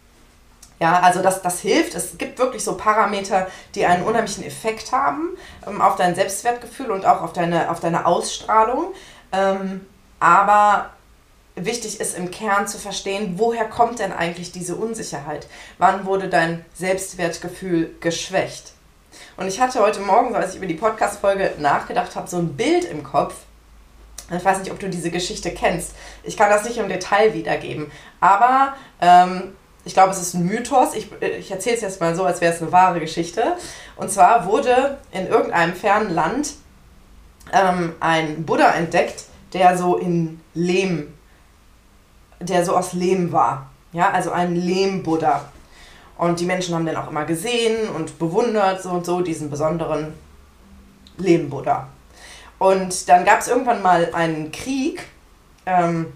Ja, 0.81 1.01
also 1.01 1.23
das, 1.23 1.41
das 1.43 1.61
hilft. 1.61 1.95
Es 1.95 2.19
gibt 2.19 2.39
wirklich 2.39 2.65
so 2.65 2.77
Parameter, 2.77 3.47
die 3.75 3.87
einen 3.87 4.05
unheimlichen 4.05 4.45
Effekt 4.45 4.93
haben 4.93 5.31
ähm, 5.67 5.81
auf 5.81 5.97
dein 5.97 6.15
Selbstwertgefühl 6.15 6.91
und 6.91 7.07
auch 7.07 7.23
auf 7.23 7.33
deine, 7.33 7.71
auf 7.71 7.81
deine 7.81 8.07
Ausstrahlung. 8.07 8.93
Ähm, 9.33 9.87
aber 10.21 10.91
wichtig 11.55 12.01
ist 12.01 12.17
im 12.17 12.31
Kern 12.31 12.67
zu 12.67 12.79
verstehen, 12.79 13.35
woher 13.37 13.67
kommt 13.67 14.01
denn 14.01 14.13
eigentlich 14.13 14.53
diese 14.53 14.75
Unsicherheit? 14.77 15.47
Wann 15.79 16.07
wurde 16.07 16.29
dein 16.29 16.65
Selbstwertgefühl 16.75 17.95
geschwächt? 18.01 18.73
Und 19.37 19.47
ich 19.47 19.61
hatte 19.61 19.81
heute 19.81 20.01
Morgen, 20.01 20.35
als 20.35 20.51
ich 20.51 20.57
über 20.57 20.67
die 20.67 20.75
Podcast-Folge 20.75 21.53
nachgedacht 21.59 22.17
habe, 22.17 22.29
so 22.29 22.39
ein 22.39 22.57
Bild 22.57 22.85
im 22.85 23.03
Kopf. 23.05 23.35
Ich 24.31 24.45
weiß 24.45 24.61
nicht, 24.61 24.73
ob 24.73 24.79
du 24.79 24.89
diese 24.89 25.11
Geschichte 25.11 25.51
kennst. 25.51 25.95
Ich 26.23 26.37
kann 26.37 26.51
das 26.51 26.65
nicht 26.65 26.79
im 26.79 26.89
Detail 26.89 27.35
wiedergeben. 27.35 27.91
Aber 28.21 28.75
ähm, 29.01 29.53
ich 29.85 29.93
glaube, 29.93 30.13
es 30.13 30.21
ist 30.21 30.35
ein 30.35 30.47
Mythos. 30.47 30.95
Ich, 30.95 31.11
ich 31.21 31.51
erzähle 31.51 31.77
es 31.77 31.83
jetzt 31.83 32.01
mal 32.01 32.15
so, 32.15 32.25
als 32.25 32.41
wäre 32.41 32.55
es 32.55 32.63
eine 32.63 32.73
wahre 32.73 33.01
Geschichte. 33.01 33.57
Und 33.97 34.11
zwar 34.11 34.47
wurde 34.47 34.99
in 35.13 35.27
irgendeinem 35.27 35.75
fernen 35.75 36.15
Land 36.15 36.55
ähm, 37.53 37.95
ein 38.01 38.45
Buddha 38.45 38.71
entdeckt, 38.71 39.25
der 39.53 39.77
so 39.77 39.97
in 39.97 40.41
Lehm 40.55 41.15
der 42.49 42.65
so 42.65 42.77
aus 42.77 42.93
Lehm 42.93 43.33
war. 43.33 43.71
Ja, 43.93 44.11
also 44.11 44.31
ein 44.31 44.57
Lehm-Buddha. 44.57 45.45
Und 46.17 46.41
die 46.41 46.47
Menschen 46.47 46.75
haben 46.75 46.87
den 46.87 46.97
auch 46.97 47.11
immer 47.11 47.25
gesehen 47.25 47.89
und 47.89 48.19
bewundert, 48.19 48.83
so 48.83 48.91
und 48.91 49.05
so, 49.05 49.21
diesen 49.21 49.51
besonderen 49.51 50.15
Lehm-Buddha. 51.19 51.89
Und 52.59 53.09
dann 53.09 53.25
gab 53.25 53.41
es 53.41 53.49
irgendwann 53.49 53.83
mal 53.83 54.11
einen 54.13 54.53
Krieg 54.53 55.03
ähm, 55.67 56.13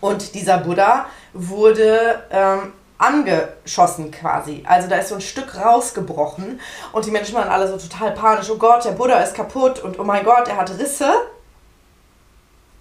und 0.00 0.34
dieser 0.34 0.58
Buddha 0.58 1.06
wurde 1.32 2.24
ähm, 2.30 2.72
angeschossen 2.98 4.10
quasi. 4.10 4.62
Also 4.66 4.88
da 4.88 4.96
ist 4.96 5.08
so 5.08 5.16
ein 5.16 5.20
Stück 5.20 5.56
rausgebrochen 5.56 6.60
und 6.92 7.06
die 7.06 7.10
Menschen 7.10 7.34
waren 7.34 7.48
alle 7.48 7.68
so 7.68 7.76
total 7.76 8.12
panisch. 8.12 8.48
Oh 8.50 8.56
Gott, 8.56 8.84
der 8.84 8.92
Buddha 8.92 9.20
ist 9.20 9.34
kaputt 9.34 9.80
und 9.80 9.98
oh 9.98 10.04
mein 10.04 10.24
Gott, 10.24 10.48
er 10.48 10.56
hat 10.56 10.70
Risse. 10.78 11.10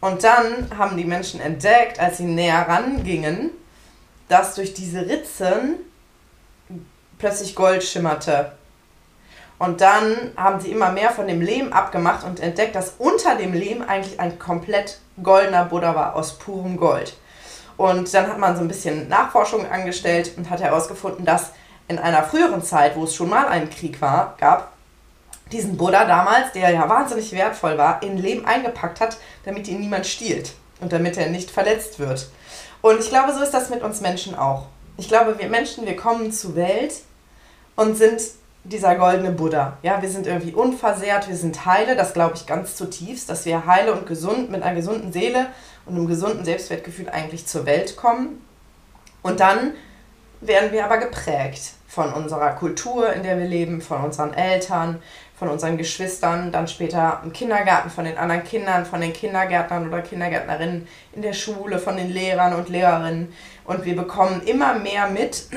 Und 0.02 0.24
dann 0.24 0.68
haben 0.78 0.98
die 0.98 1.06
Menschen 1.06 1.40
entdeckt, 1.40 2.00
als 2.00 2.18
sie 2.18 2.26
näher 2.26 2.68
rangingen, 2.68 3.52
dass 4.28 4.56
durch 4.56 4.74
diese 4.74 5.02
Ritzen 5.08 5.78
plötzlich 7.18 7.56
Gold 7.56 7.84
schimmerte. 7.84 8.52
Und 9.64 9.80
dann 9.80 10.32
haben 10.36 10.60
sie 10.60 10.72
immer 10.72 10.92
mehr 10.92 11.10
von 11.10 11.26
dem 11.26 11.40
Lehm 11.40 11.72
abgemacht 11.72 12.26
und 12.26 12.42
entdeckt, 12.42 12.76
dass 12.76 12.96
unter 12.98 13.36
dem 13.36 13.54
Lehm 13.54 13.82
eigentlich 13.82 14.20
ein 14.20 14.38
komplett 14.38 15.00
goldener 15.24 15.64
Buddha 15.64 15.96
war, 15.96 16.18
aus 16.18 16.38
purem 16.38 16.76
Gold. 16.76 17.16
Und 17.78 18.14
dann 18.14 18.28
hat 18.28 18.40
man 18.40 18.58
so 18.58 18.62
ein 18.62 18.68
bisschen 18.68 19.08
Nachforschung 19.08 19.66
angestellt 19.66 20.34
und 20.36 20.50
hat 20.50 20.62
herausgefunden, 20.62 21.24
dass 21.24 21.52
in 21.88 21.98
einer 21.98 22.24
früheren 22.24 22.62
Zeit, 22.62 22.98
wo 22.98 23.06
es 23.06 23.16
schon 23.16 23.30
mal 23.30 23.48
einen 23.48 23.70
Krieg 23.70 24.02
war, 24.02 24.36
gab, 24.38 24.74
diesen 25.54 25.78
Buddha 25.78 26.04
damals, 26.04 26.52
der 26.52 26.72
ja 26.72 26.90
wahnsinnig 26.90 27.32
wertvoll 27.32 27.78
war, 27.78 28.04
in 28.04 28.18
Lehm 28.18 28.44
eingepackt 28.44 29.00
hat, 29.00 29.16
damit 29.46 29.70
ihn 29.70 29.80
niemand 29.80 30.06
stiehlt 30.06 30.56
und 30.82 30.92
damit 30.92 31.16
er 31.16 31.30
nicht 31.30 31.50
verletzt 31.50 32.00
wird. 32.00 32.30
Und 32.82 33.00
ich 33.00 33.08
glaube, 33.08 33.32
so 33.32 33.42
ist 33.42 33.54
das 33.54 33.70
mit 33.70 33.82
uns 33.82 34.02
Menschen 34.02 34.38
auch. 34.38 34.66
Ich 34.98 35.08
glaube, 35.08 35.40
wir 35.40 35.48
Menschen, 35.48 35.86
wir 35.86 35.96
kommen 35.96 36.34
zur 36.34 36.58
Welt 36.58 36.96
und 37.78 37.96
sind 37.96 38.20
dieser 38.64 38.96
goldene 38.96 39.32
Buddha. 39.32 39.78
Ja, 39.82 40.02
wir 40.02 40.10
sind 40.10 40.26
irgendwie 40.26 40.54
unversehrt, 40.54 41.28
wir 41.28 41.36
sind 41.36 41.66
heile, 41.66 41.96
das 41.96 42.14
glaube 42.14 42.36
ich 42.36 42.46
ganz 42.46 42.76
zutiefst, 42.76 43.30
dass 43.30 43.46
wir 43.46 43.66
heile 43.66 43.94
und 43.94 44.08
gesund 44.08 44.50
mit 44.52 44.64
einer 44.64 44.76
gesunden 44.76 45.12
Seele 45.12 45.48
und 45.86 45.96
einem 45.96 46.08
gesunden 46.08 46.46
Selbstwertgefühl 46.46 47.10
eigentlich 47.10 47.46
zur 47.46 47.66
Welt 47.66 47.98
kommen. 47.98 48.42
Und 49.22 49.40
dann 49.40 49.74
werden 50.40 50.72
wir 50.72 50.86
aber 50.86 50.98
geprägt 50.98 51.74
von 51.88 52.12
unserer 52.14 52.52
Kultur, 52.52 53.14
in 53.14 53.24
der 53.24 53.38
wir 53.38 53.46
leben, 53.46 53.82
von 53.82 54.04
unseren 54.04 54.34
Eltern, 54.34 55.00
von 55.38 55.50
unseren 55.50 55.78
Geschwistern, 55.78 56.52
dann 56.52 56.68
später 56.68 57.22
im 57.24 57.34
Kindergarten, 57.34 57.90
von 57.90 58.06
den 58.06 58.18
anderen 58.18 58.44
Kindern, 58.44 58.86
von 58.86 59.02
den 59.02 59.14
Kindergärtnern 59.14 59.88
oder 59.88 60.02
Kindergärtnerinnen 60.02 60.88
in 61.14 61.22
der 61.22 61.34
Schule, 61.34 61.80
von 61.80 61.98
den 61.98 62.10
Lehrern 62.10 62.54
und 62.54 62.70
Lehrerinnen. 62.70 63.34
Und 63.66 63.86
wir 63.86 63.96
bekommen 63.96 64.42
immer 64.46 64.76
mehr 64.76 65.08
mit, 65.08 65.48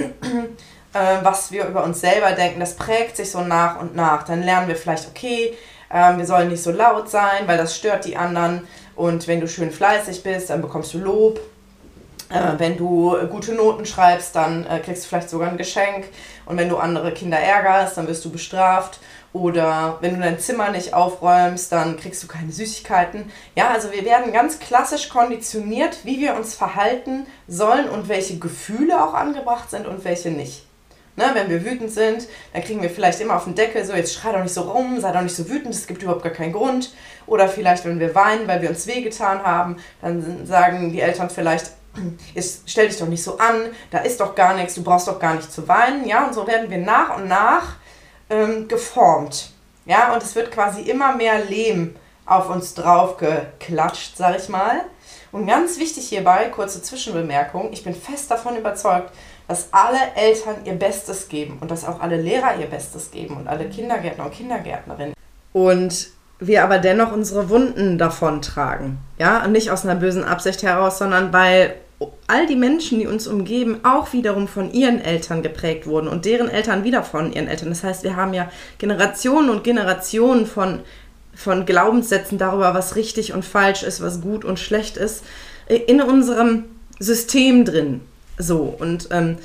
äh, 0.96 1.24
was 1.24 1.52
wir 1.52 1.66
über 1.66 1.84
uns 1.84 2.00
selber 2.00 2.32
denken. 2.32 2.60
Das 2.60 2.74
prägt 2.74 3.16
sich 3.16 3.30
so 3.30 3.40
nach 3.40 3.80
und 3.80 3.94
nach. 3.94 4.24
Dann 4.24 4.42
lernen 4.42 4.68
wir 4.68 4.76
vielleicht, 4.76 5.08
okay, 5.08 5.56
äh, 5.90 6.16
wir 6.16 6.26
sollen 6.26 6.48
nicht 6.48 6.62
so 6.62 6.70
laut 6.70 7.10
sein, 7.10 7.46
weil 7.46 7.58
das 7.58 7.76
stört 7.76 8.04
die 8.04 8.16
anderen. 8.16 8.66
Und 8.94 9.28
wenn 9.28 9.40
du 9.40 9.48
schön 9.48 9.70
fleißig 9.70 10.22
bist, 10.22 10.50
dann 10.50 10.62
bekommst 10.62 10.94
du 10.94 10.98
Lob. 10.98 11.40
Äh, 12.30 12.58
wenn 12.58 12.76
du 12.76 13.16
gute 13.28 13.52
Noten 13.52 13.86
schreibst, 13.86 14.34
dann 14.34 14.66
äh, 14.66 14.80
kriegst 14.80 15.04
du 15.04 15.08
vielleicht 15.08 15.30
sogar 15.30 15.50
ein 15.50 15.58
Geschenk. 15.58 16.06
Und 16.46 16.56
wenn 16.56 16.68
du 16.68 16.76
andere 16.76 17.12
Kinder 17.12 17.38
ärgerst, 17.38 17.96
dann 17.96 18.08
wirst 18.08 18.24
du 18.24 18.30
bestraft. 18.30 18.98
Oder 19.32 19.98
wenn 20.00 20.14
du 20.14 20.20
dein 20.20 20.38
Zimmer 20.38 20.70
nicht 20.70 20.94
aufräumst, 20.94 21.70
dann 21.70 21.98
kriegst 21.98 22.22
du 22.22 22.26
keine 22.26 22.50
Süßigkeiten. 22.50 23.30
Ja, 23.54 23.68
also 23.68 23.92
wir 23.92 24.04
werden 24.06 24.32
ganz 24.32 24.58
klassisch 24.58 25.10
konditioniert, 25.10 25.98
wie 26.04 26.20
wir 26.20 26.36
uns 26.36 26.54
verhalten 26.54 27.26
sollen 27.46 27.90
und 27.90 28.08
welche 28.08 28.38
Gefühle 28.38 29.04
auch 29.04 29.12
angebracht 29.12 29.70
sind 29.70 29.86
und 29.86 30.04
welche 30.04 30.30
nicht. 30.30 30.65
Ne, 31.16 31.30
wenn 31.32 31.48
wir 31.48 31.64
wütend 31.64 31.90
sind, 31.90 32.28
dann 32.52 32.62
kriegen 32.62 32.82
wir 32.82 32.90
vielleicht 32.90 33.20
immer 33.22 33.36
auf 33.36 33.44
den 33.44 33.54
Deckel, 33.54 33.82
so 33.86 33.94
jetzt 33.94 34.12
schrei 34.12 34.32
doch 34.32 34.42
nicht 34.42 34.52
so 34.52 34.62
rum, 34.62 35.00
sei 35.00 35.12
doch 35.12 35.22
nicht 35.22 35.34
so 35.34 35.48
wütend, 35.48 35.74
es 35.74 35.86
gibt 35.86 36.02
überhaupt 36.02 36.22
gar 36.22 36.32
keinen 36.32 36.52
Grund. 36.52 36.92
Oder 37.26 37.48
vielleicht, 37.48 37.86
wenn 37.86 37.98
wir 37.98 38.14
weinen, 38.14 38.46
weil 38.46 38.60
wir 38.60 38.68
uns 38.68 38.86
wehgetan 38.86 39.42
haben, 39.42 39.76
dann 40.02 40.46
sagen 40.46 40.92
die 40.92 41.00
Eltern 41.00 41.30
vielleicht, 41.30 41.72
jetzt 42.34 42.68
stell 42.68 42.88
dich 42.88 42.98
doch 42.98 43.08
nicht 43.08 43.22
so 43.22 43.38
an, 43.38 43.70
da 43.90 43.98
ist 44.00 44.20
doch 44.20 44.34
gar 44.34 44.54
nichts, 44.54 44.74
du 44.74 44.82
brauchst 44.82 45.08
doch 45.08 45.18
gar 45.18 45.34
nicht 45.34 45.50
zu 45.50 45.66
weinen. 45.66 46.06
Ja, 46.06 46.26
und 46.26 46.34
so 46.34 46.46
werden 46.46 46.68
wir 46.68 46.78
nach 46.78 47.16
und 47.16 47.28
nach 47.28 47.76
ähm, 48.28 48.68
geformt. 48.68 49.52
Ja, 49.86 50.12
und 50.12 50.22
es 50.22 50.34
wird 50.34 50.50
quasi 50.50 50.82
immer 50.82 51.16
mehr 51.16 51.44
Lehm 51.44 51.96
auf 52.26 52.50
uns 52.50 52.74
drauf 52.74 53.16
geklatscht, 53.16 54.16
sag 54.16 54.36
ich 54.36 54.48
mal. 54.48 54.82
Und 55.32 55.46
ganz 55.46 55.78
wichtig 55.78 56.08
hierbei, 56.08 56.50
kurze 56.54 56.82
Zwischenbemerkung, 56.82 57.72
ich 57.72 57.84
bin 57.84 57.94
fest 57.94 58.30
davon 58.30 58.56
überzeugt, 58.56 59.12
dass 59.48 59.68
alle 59.72 59.98
Eltern 60.16 60.56
ihr 60.64 60.74
Bestes 60.74 61.28
geben 61.28 61.58
und 61.60 61.70
dass 61.70 61.84
auch 61.84 62.00
alle 62.00 62.20
Lehrer 62.20 62.58
ihr 62.58 62.66
Bestes 62.66 63.10
geben 63.10 63.36
und 63.36 63.48
alle 63.48 63.68
Kindergärtner 63.68 64.24
und 64.24 64.32
Kindergärtnerinnen. 64.32 65.14
Und 65.52 66.08
wir 66.38 66.64
aber 66.64 66.78
dennoch 66.78 67.12
unsere 67.12 67.48
Wunden 67.48 67.96
davon 67.96 68.42
tragen. 68.42 68.98
Ja, 69.18 69.44
und 69.44 69.52
nicht 69.52 69.70
aus 69.70 69.84
einer 69.84 69.94
bösen 69.94 70.24
Absicht 70.24 70.62
heraus, 70.62 70.98
sondern 70.98 71.32
weil 71.32 71.76
all 72.26 72.46
die 72.46 72.56
Menschen, 72.56 72.98
die 72.98 73.06
uns 73.06 73.26
umgeben, 73.26 73.80
auch 73.82 74.12
wiederum 74.12 74.48
von 74.48 74.70
ihren 74.72 75.00
Eltern 75.00 75.42
geprägt 75.42 75.86
wurden 75.86 76.08
und 76.08 76.26
deren 76.26 76.48
Eltern 76.48 76.84
wieder 76.84 77.02
von 77.02 77.32
ihren 77.32 77.48
Eltern. 77.48 77.70
Das 77.70 77.84
heißt, 77.84 78.04
wir 78.04 78.16
haben 78.16 78.34
ja 78.34 78.50
Generationen 78.78 79.48
und 79.48 79.64
Generationen 79.64 80.46
von, 80.46 80.80
von 81.34 81.64
Glaubenssätzen 81.64 82.36
darüber, 82.36 82.74
was 82.74 82.96
richtig 82.96 83.32
und 83.32 83.44
falsch 83.44 83.82
ist, 83.82 84.02
was 84.02 84.20
gut 84.20 84.44
und 84.44 84.58
schlecht 84.58 84.98
ist, 84.98 85.24
in 85.68 86.02
unserem 86.02 86.64
System 86.98 87.64
drin. 87.64 88.02
So, 88.38 88.74
und, 88.78 89.08
ähm, 89.10 89.38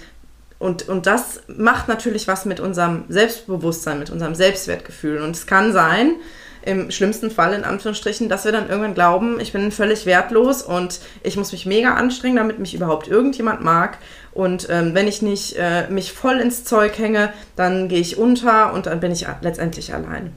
und, 0.59 0.87
und 0.87 1.05
das 1.05 1.41
macht 1.47 1.87
natürlich 1.87 2.27
was 2.27 2.45
mit 2.45 2.59
unserem 2.59 3.05
Selbstbewusstsein, 3.09 3.99
mit 3.99 4.09
unserem 4.09 4.35
Selbstwertgefühl. 4.35 5.21
Und 5.21 5.35
es 5.35 5.47
kann 5.47 5.73
sein, 5.73 6.15
im 6.63 6.91
schlimmsten 6.91 7.31
Fall 7.31 7.53
in 7.53 7.63
Anführungsstrichen, 7.63 8.29
dass 8.29 8.45
wir 8.45 8.51
dann 8.51 8.69
irgendwann 8.69 8.93
glauben, 8.93 9.39
ich 9.39 9.51
bin 9.51 9.71
völlig 9.71 10.05
wertlos 10.05 10.61
und 10.61 10.99
ich 11.23 11.35
muss 11.35 11.51
mich 11.51 11.65
mega 11.65 11.95
anstrengen, 11.95 12.35
damit 12.35 12.59
mich 12.59 12.75
überhaupt 12.75 13.07
irgendjemand 13.07 13.63
mag. 13.63 13.97
Und 14.33 14.67
ähm, 14.69 14.93
wenn 14.93 15.07
ich 15.07 15.21
nicht 15.21 15.55
äh, 15.57 15.89
mich 15.89 16.11
voll 16.11 16.39
ins 16.39 16.63
Zeug 16.63 16.97
hänge, 16.97 17.33
dann 17.55 17.87
gehe 17.87 17.99
ich 17.99 18.17
unter 18.17 18.73
und 18.73 18.85
dann 18.85 18.99
bin 18.99 19.11
ich 19.11 19.25
letztendlich 19.41 19.93
allein. 19.93 20.31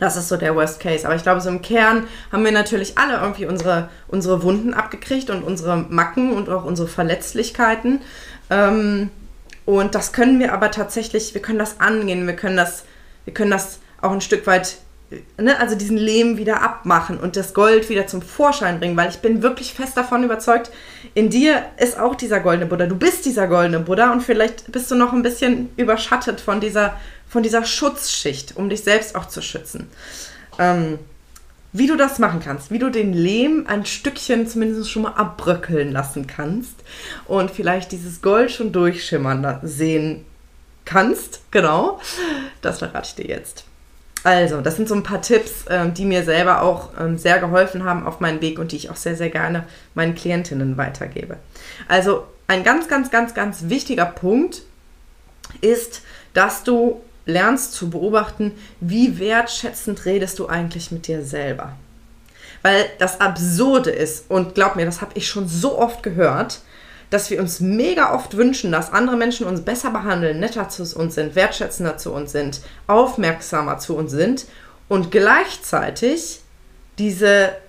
Das 0.00 0.16
ist 0.16 0.28
so 0.28 0.36
der 0.36 0.54
Worst 0.54 0.80
Case. 0.80 1.04
Aber 1.04 1.16
ich 1.16 1.22
glaube, 1.22 1.40
so 1.40 1.48
im 1.48 1.62
Kern 1.62 2.06
haben 2.30 2.44
wir 2.44 2.52
natürlich 2.52 2.98
alle 2.98 3.18
irgendwie 3.20 3.46
unsere, 3.46 3.88
unsere 4.06 4.42
Wunden 4.42 4.74
abgekriegt 4.74 5.30
und 5.30 5.42
unsere 5.42 5.76
Macken 5.76 6.32
und 6.32 6.48
auch 6.48 6.64
unsere 6.64 6.88
Verletzlichkeiten. 6.88 8.00
Ähm, 8.50 9.10
und 9.64 9.94
das 9.94 10.12
können 10.12 10.38
wir 10.38 10.52
aber 10.52 10.70
tatsächlich, 10.70 11.34
wir 11.34 11.42
können 11.42 11.58
das 11.58 11.80
angehen, 11.80 12.26
wir 12.26 12.36
können 12.36 12.56
das, 12.56 12.84
wir 13.24 13.34
können 13.34 13.50
das 13.50 13.80
auch 14.00 14.12
ein 14.12 14.20
Stück 14.20 14.46
weit 14.46 14.78
ne, 15.38 15.58
also 15.58 15.74
diesen 15.74 15.96
Lehm 15.96 16.36
wieder 16.36 16.62
abmachen 16.62 17.18
und 17.18 17.36
das 17.36 17.54
Gold 17.54 17.88
wieder 17.88 18.06
zum 18.06 18.22
Vorschein 18.22 18.78
bringen, 18.78 18.96
weil 18.96 19.08
ich 19.08 19.18
bin 19.18 19.42
wirklich 19.42 19.72
fest 19.72 19.96
davon 19.96 20.24
überzeugt, 20.24 20.70
in 21.14 21.30
dir 21.30 21.64
ist 21.78 21.98
auch 21.98 22.14
dieser 22.14 22.40
goldene 22.40 22.66
Buddha. 22.66 22.86
Du 22.86 22.96
bist 22.96 23.24
dieser 23.24 23.46
goldene 23.46 23.80
Buddha 23.80 24.12
und 24.12 24.22
vielleicht 24.22 24.70
bist 24.70 24.90
du 24.90 24.94
noch 24.94 25.12
ein 25.12 25.22
bisschen 25.22 25.70
überschattet 25.76 26.40
von 26.40 26.60
dieser, 26.60 26.94
von 27.28 27.42
dieser 27.42 27.64
Schutzschicht, 27.64 28.56
um 28.56 28.68
dich 28.68 28.82
selbst 28.82 29.14
auch 29.14 29.26
zu 29.26 29.42
schützen. 29.42 29.88
Ähm, 30.58 30.98
wie 31.72 31.86
du 31.86 31.96
das 31.96 32.18
machen 32.18 32.40
kannst, 32.40 32.70
wie 32.70 32.78
du 32.78 32.90
den 32.90 33.12
Lehm 33.12 33.66
ein 33.68 33.84
Stückchen 33.84 34.46
zumindest 34.46 34.90
schon 34.90 35.02
mal 35.02 35.12
abbröckeln 35.12 35.92
lassen 35.92 36.26
kannst 36.26 36.74
und 37.26 37.50
vielleicht 37.50 37.92
dieses 37.92 38.22
Gold 38.22 38.50
schon 38.50 38.72
durchschimmern 38.72 39.60
sehen 39.62 40.24
kannst, 40.86 41.42
genau, 41.50 42.00
das 42.62 42.78
verrate 42.78 43.08
ich 43.08 43.14
dir 43.14 43.26
jetzt. 43.26 43.64
Also, 44.24 44.60
das 44.60 44.76
sind 44.76 44.88
so 44.88 44.94
ein 44.94 45.02
paar 45.02 45.22
Tipps, 45.22 45.66
ähm, 45.68 45.94
die 45.94 46.04
mir 46.04 46.24
selber 46.24 46.62
auch 46.62 46.90
ähm, 46.98 47.18
sehr 47.18 47.38
geholfen 47.38 47.84
haben 47.84 48.04
auf 48.04 48.18
meinem 48.18 48.40
Weg 48.40 48.58
und 48.58 48.72
die 48.72 48.76
ich 48.76 48.90
auch 48.90 48.96
sehr, 48.96 49.14
sehr 49.14 49.30
gerne 49.30 49.64
meinen 49.94 50.14
Klientinnen 50.14 50.76
weitergebe. 50.76 51.36
Also, 51.86 52.26
ein 52.48 52.64
ganz, 52.64 52.88
ganz, 52.88 53.10
ganz, 53.10 53.34
ganz 53.34 53.68
wichtiger 53.68 54.06
Punkt 54.06 54.62
ist, 55.60 56.02
dass 56.34 56.64
du 56.64 57.00
lernst 57.28 57.74
zu 57.74 57.90
beobachten, 57.90 58.52
wie 58.80 59.18
wertschätzend 59.18 60.04
redest 60.06 60.38
du 60.38 60.48
eigentlich 60.48 60.90
mit 60.90 61.06
dir 61.06 61.22
selber. 61.22 61.72
Weil 62.62 62.86
das 62.98 63.20
Absurde 63.20 63.90
ist, 63.90 64.30
und 64.30 64.54
glaub 64.54 64.74
mir, 64.74 64.86
das 64.86 65.00
habe 65.00 65.12
ich 65.14 65.28
schon 65.28 65.46
so 65.46 65.78
oft 65.78 66.02
gehört, 66.02 66.60
dass 67.10 67.30
wir 67.30 67.40
uns 67.40 67.60
mega 67.60 68.14
oft 68.14 68.36
wünschen, 68.36 68.72
dass 68.72 68.92
andere 68.92 69.16
Menschen 69.16 69.46
uns 69.46 69.60
besser 69.60 69.90
behandeln, 69.90 70.40
netter 70.40 70.68
zu 70.68 70.82
uns 70.98 71.14
sind, 71.14 71.36
wertschätzender 71.36 71.98
zu 71.98 72.12
uns 72.12 72.32
sind, 72.32 72.60
aufmerksamer 72.86 73.78
zu 73.78 73.96
uns 73.96 74.10
sind 74.10 74.46
und 74.88 75.10
gleichzeitig 75.10 76.40
diese 76.98 77.50
die, 77.50 77.67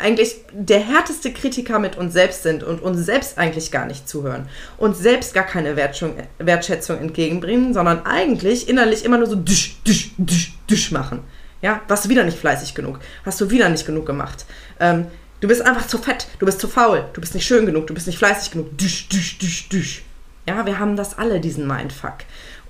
eigentlich 0.00 0.36
der 0.52 0.80
härteste 0.80 1.32
Kritiker 1.32 1.78
mit 1.78 1.96
uns 1.96 2.12
selbst 2.12 2.44
sind 2.44 2.62
und 2.62 2.80
uns 2.80 3.04
selbst 3.04 3.36
eigentlich 3.36 3.70
gar 3.72 3.84
nicht 3.84 4.08
zuhören, 4.08 4.48
uns 4.78 4.98
selbst 4.98 5.34
gar 5.34 5.44
keine 5.44 5.76
Wertschätzung, 5.76 6.16
Wertschätzung 6.38 6.98
entgegenbringen, 6.98 7.74
sondern 7.74 8.06
eigentlich 8.06 8.68
innerlich 8.68 9.04
immer 9.04 9.18
nur 9.18 9.26
so 9.26 9.34
düsch, 9.34 9.82
düsch, 9.86 10.12
düsch, 10.16 10.54
düsch 10.70 10.92
machen. 10.92 11.20
Ja, 11.62 11.80
warst 11.88 12.04
du 12.04 12.08
wieder 12.08 12.24
nicht 12.24 12.38
fleißig 12.38 12.74
genug? 12.74 13.00
Hast 13.24 13.40
du 13.40 13.50
wieder 13.50 13.68
nicht 13.68 13.86
genug 13.86 14.06
gemacht? 14.06 14.44
Ähm, 14.78 15.06
Du 15.44 15.48
bist 15.48 15.60
einfach 15.60 15.86
zu 15.86 15.98
fett, 15.98 16.26
du 16.38 16.46
bist 16.46 16.58
zu 16.58 16.68
faul, 16.68 17.04
du 17.12 17.20
bist 17.20 17.34
nicht 17.34 17.46
schön 17.46 17.66
genug, 17.66 17.86
du 17.86 17.92
bist 17.92 18.06
nicht 18.06 18.18
fleißig 18.18 18.52
genug. 18.52 18.78
Düsch, 18.78 19.10
düsch, 19.10 19.36
düsch, 19.36 19.68
düsch. 19.68 20.02
Ja, 20.48 20.64
wir 20.64 20.78
haben 20.78 20.96
das 20.96 21.18
alle, 21.18 21.38
diesen 21.38 21.66
Mindfuck. 21.66 22.14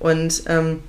Und 0.01 0.43
ähm, 0.49 0.83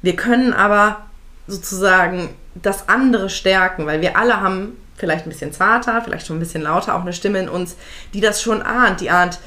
wir 0.00 0.14
können 0.14 0.52
aber 0.52 1.04
sozusagen 1.48 2.28
das 2.54 2.88
andere 2.88 3.30
stärken, 3.30 3.84
weil 3.84 4.00
wir 4.00 4.16
alle 4.16 4.40
haben 4.40 4.76
vielleicht 5.02 5.26
ein 5.26 5.30
bisschen 5.30 5.52
zarter, 5.52 6.00
vielleicht 6.00 6.28
schon 6.28 6.36
ein 6.36 6.40
bisschen 6.40 6.62
lauter, 6.62 6.94
auch 6.94 7.00
eine 7.00 7.12
Stimme 7.12 7.40
in 7.40 7.48
uns, 7.48 7.74
die 8.14 8.20
das 8.20 8.40
schon 8.40 8.62
ahnt, 8.62 9.00
die 9.00 9.10
ahnt, 9.10 9.40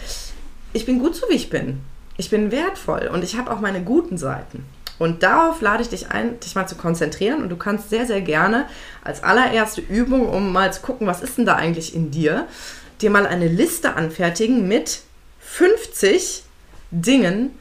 ich 0.73 0.85
bin 0.85 0.99
gut 0.99 1.15
so, 1.15 1.25
wie 1.29 1.35
ich 1.35 1.49
bin. 1.49 1.79
Ich 2.17 2.29
bin 2.29 2.51
wertvoll 2.51 3.09
und 3.11 3.23
ich 3.23 3.37
habe 3.37 3.49
auch 3.51 3.61
meine 3.61 3.81
guten 3.81 4.17
Seiten. 4.17 4.65
Und 4.99 5.23
darauf 5.23 5.61
lade 5.61 5.81
ich 5.81 5.89
dich 5.89 6.11
ein, 6.11 6.41
dich 6.41 6.55
mal 6.55 6.67
zu 6.67 6.75
konzentrieren. 6.75 7.41
Und 7.41 7.47
du 7.49 7.55
kannst 7.55 7.89
sehr, 7.89 8.05
sehr 8.05 8.19
gerne 8.19 8.65
als 9.01 9.23
allererste 9.23 9.79
Übung, 9.79 10.27
um 10.27 10.51
mal 10.51 10.73
zu 10.73 10.81
gucken, 10.81 11.07
was 11.07 11.21
ist 11.21 11.37
denn 11.37 11.45
da 11.45 11.55
eigentlich 11.55 11.95
in 11.95 12.11
dir, 12.11 12.47
dir 12.99 13.09
mal 13.09 13.25
eine 13.25 13.47
Liste 13.47 13.95
anfertigen 13.95 14.67
mit 14.67 15.01
50 15.39 16.43
Dingen, 16.91 17.57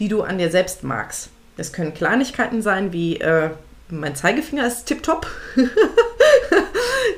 die 0.00 0.08
du 0.08 0.22
an 0.22 0.38
dir 0.38 0.50
selbst 0.50 0.82
magst. 0.82 1.28
Es 1.56 1.72
können 1.72 1.94
Kleinigkeiten 1.94 2.62
sein 2.62 2.92
wie 2.92 3.20
äh, 3.20 3.50
mein 3.88 4.16
Zeigefinger 4.16 4.66
ist 4.66 4.86
tipptopp. 4.86 5.26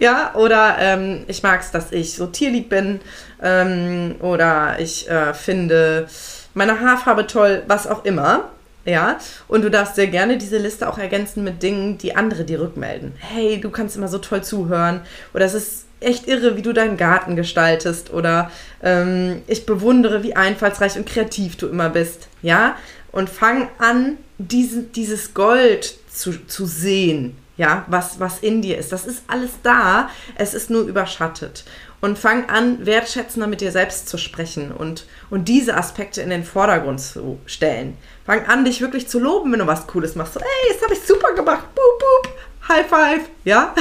ja, 0.00 0.34
oder 0.34 0.76
ähm, 0.78 1.24
ich 1.26 1.42
mag 1.42 1.60
es, 1.60 1.70
dass 1.70 1.92
ich 1.92 2.14
so 2.14 2.26
tierlieb 2.26 2.68
bin. 2.68 3.00
Ähm, 3.42 4.16
oder 4.20 4.78
ich 4.78 5.08
äh, 5.08 5.32
finde 5.34 6.08
meine 6.54 6.80
Haarfarbe 6.80 7.26
toll, 7.26 7.62
was 7.66 7.86
auch 7.86 8.04
immer. 8.04 8.50
Ja, 8.84 9.18
und 9.48 9.62
du 9.62 9.70
darfst 9.70 9.96
sehr 9.96 10.06
gerne 10.06 10.38
diese 10.38 10.56
Liste 10.56 10.88
auch 10.88 10.96
ergänzen 10.96 11.44
mit 11.44 11.62
Dingen, 11.62 11.98
die 11.98 12.16
andere 12.16 12.44
dir 12.44 12.60
rückmelden. 12.60 13.12
Hey, 13.18 13.60
du 13.60 13.70
kannst 13.70 13.96
immer 13.96 14.08
so 14.08 14.18
toll 14.18 14.42
zuhören. 14.42 15.02
Oder 15.34 15.44
es 15.44 15.52
ist 15.52 15.84
echt 16.00 16.26
irre, 16.26 16.56
wie 16.56 16.62
du 16.62 16.72
deinen 16.72 16.96
Garten 16.96 17.36
gestaltest. 17.36 18.12
Oder 18.12 18.50
ähm, 18.82 19.42
ich 19.46 19.66
bewundere, 19.66 20.22
wie 20.22 20.36
einfallsreich 20.36 20.96
und 20.96 21.06
kreativ 21.06 21.56
du 21.56 21.66
immer 21.66 21.90
bist. 21.90 22.28
Ja, 22.40 22.76
und 23.12 23.28
fang 23.28 23.68
an, 23.78 24.16
diese, 24.38 24.82
dieses 24.82 25.34
Gold 25.34 25.96
zu, 26.18 26.46
zu 26.46 26.66
sehen. 26.66 27.36
Ja, 27.56 27.84
was, 27.88 28.20
was 28.20 28.38
in 28.38 28.62
dir 28.62 28.78
ist. 28.78 28.92
Das 28.92 29.04
ist 29.04 29.24
alles 29.26 29.50
da. 29.64 30.10
Es 30.36 30.54
ist 30.54 30.70
nur 30.70 30.82
überschattet 30.82 31.64
und 32.00 32.18
fang 32.18 32.48
an, 32.48 32.86
wertschätzender 32.86 33.46
mit 33.46 33.60
dir 33.60 33.72
selbst 33.72 34.08
zu 34.08 34.18
sprechen 34.18 34.70
und, 34.70 35.06
und 35.30 35.48
diese 35.48 35.76
Aspekte 35.76 36.22
in 36.22 36.30
den 36.30 36.44
Vordergrund 36.44 37.00
zu 37.00 37.38
stellen. 37.46 37.96
Fang 38.24 38.46
an, 38.46 38.64
dich 38.64 38.80
wirklich 38.80 39.08
zu 39.08 39.18
loben, 39.18 39.52
wenn 39.52 39.58
du 39.58 39.66
was 39.66 39.86
Cooles 39.86 40.14
machst. 40.14 40.34
So, 40.34 40.40
ey, 40.40 40.72
das 40.72 40.82
habe 40.82 40.94
ich 40.94 41.00
super 41.00 41.34
gemacht. 41.34 41.64
Boop, 41.74 41.98
boop. 41.98 42.38
High 42.68 42.86
Five. 42.86 43.22
Ja? 43.44 43.74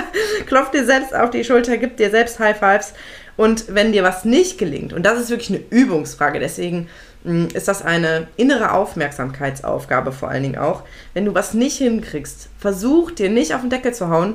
Klopf 0.46 0.70
dir 0.70 0.84
selbst 0.84 1.14
auf 1.14 1.30
die 1.30 1.44
Schulter, 1.44 1.78
gib 1.78 1.96
dir 1.96 2.10
selbst 2.10 2.38
High 2.38 2.58
Fives. 2.58 2.92
Und 3.36 3.74
wenn 3.74 3.90
dir 3.90 4.04
was 4.04 4.24
nicht 4.24 4.58
gelingt, 4.58 4.92
und 4.92 5.04
das 5.04 5.18
ist 5.18 5.30
wirklich 5.30 5.50
eine 5.50 5.64
Übungsfrage, 5.70 6.38
deswegen 6.38 6.88
ist 7.24 7.68
das 7.68 7.82
eine 7.82 8.28
innere 8.36 8.72
Aufmerksamkeitsaufgabe 8.72 10.12
vor 10.12 10.28
allen 10.28 10.42
Dingen 10.42 10.58
auch. 10.58 10.82
Wenn 11.14 11.24
du 11.24 11.34
was 11.34 11.54
nicht 11.54 11.78
hinkriegst, 11.78 12.50
versuch 12.58 13.10
dir 13.12 13.30
nicht 13.30 13.54
auf 13.54 13.62
den 13.62 13.70
Deckel 13.70 13.94
zu 13.94 14.10
hauen, 14.10 14.34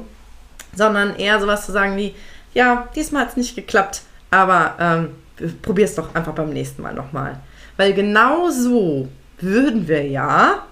sondern 0.75 1.15
eher 1.15 1.39
sowas 1.39 1.65
zu 1.65 1.71
sagen 1.71 1.97
wie, 1.97 2.15
ja, 2.53 2.87
diesmal 2.95 3.23
hat 3.23 3.29
es 3.29 3.37
nicht 3.37 3.55
geklappt, 3.55 4.01
aber 4.31 4.75
ähm, 4.79 5.09
probier 5.61 5.85
es 5.85 5.95
doch 5.95 6.15
einfach 6.15 6.33
beim 6.33 6.49
nächsten 6.49 6.81
Mal 6.81 6.93
nochmal. 6.93 7.39
Weil 7.77 7.93
genau 7.93 8.49
so 8.49 9.07
würden 9.39 9.87
wir 9.87 10.05
ja, 10.05 10.65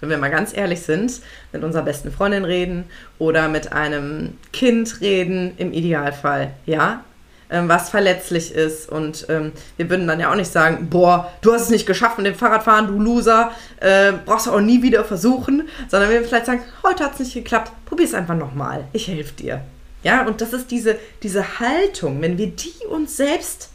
wenn 0.00 0.10
wir 0.10 0.18
mal 0.18 0.30
ganz 0.30 0.56
ehrlich 0.56 0.80
sind, 0.80 1.20
mit 1.52 1.64
unserer 1.64 1.82
besten 1.82 2.12
Freundin 2.12 2.44
reden 2.44 2.84
oder 3.18 3.48
mit 3.48 3.72
einem 3.72 4.38
Kind 4.52 5.00
reden, 5.00 5.54
im 5.56 5.72
Idealfall, 5.72 6.52
ja. 6.66 7.02
Ähm, 7.50 7.68
was 7.68 7.90
verletzlich 7.90 8.52
ist. 8.54 8.88
Und 8.88 9.26
ähm, 9.28 9.52
wir 9.76 9.90
würden 9.90 10.06
dann 10.06 10.20
ja 10.20 10.30
auch 10.30 10.36
nicht 10.36 10.50
sagen, 10.50 10.88
boah, 10.90 11.32
du 11.40 11.52
hast 11.52 11.62
es 11.62 11.70
nicht 11.70 11.86
geschafft 11.86 12.18
mit 12.18 12.26
dem 12.26 12.34
Fahrradfahren, 12.34 12.86
du 12.86 12.98
Loser, 12.98 13.52
äh, 13.80 14.12
brauchst 14.24 14.46
du 14.46 14.52
auch 14.52 14.60
nie 14.60 14.82
wieder 14.82 15.04
versuchen, 15.04 15.68
sondern 15.88 16.10
wir 16.10 16.18
würden 16.18 16.28
vielleicht 16.28 16.46
sagen, 16.46 16.62
heute 16.82 17.04
hat 17.04 17.14
es 17.14 17.20
nicht 17.20 17.34
geklappt, 17.34 17.72
probier 17.86 18.06
es 18.06 18.14
einfach 18.14 18.36
nochmal, 18.36 18.84
ich 18.92 19.08
helfe 19.08 19.34
dir. 19.34 19.60
Ja, 20.02 20.26
und 20.26 20.40
das 20.40 20.52
ist 20.52 20.70
diese, 20.70 20.96
diese 21.22 21.60
Haltung, 21.60 22.20
wenn 22.20 22.36
wir 22.36 22.48
die 22.48 22.86
uns 22.90 23.16
selbst 23.16 23.70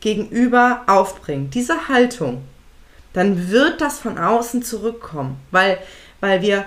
gegenüber 0.00 0.82
aufbringen, 0.86 1.50
diese 1.50 1.88
Haltung, 1.88 2.42
dann 3.12 3.50
wird 3.50 3.80
das 3.80 3.98
von 3.98 4.18
außen 4.18 4.62
zurückkommen, 4.62 5.38
weil, 5.50 5.78
weil 6.20 6.42
wir 6.42 6.66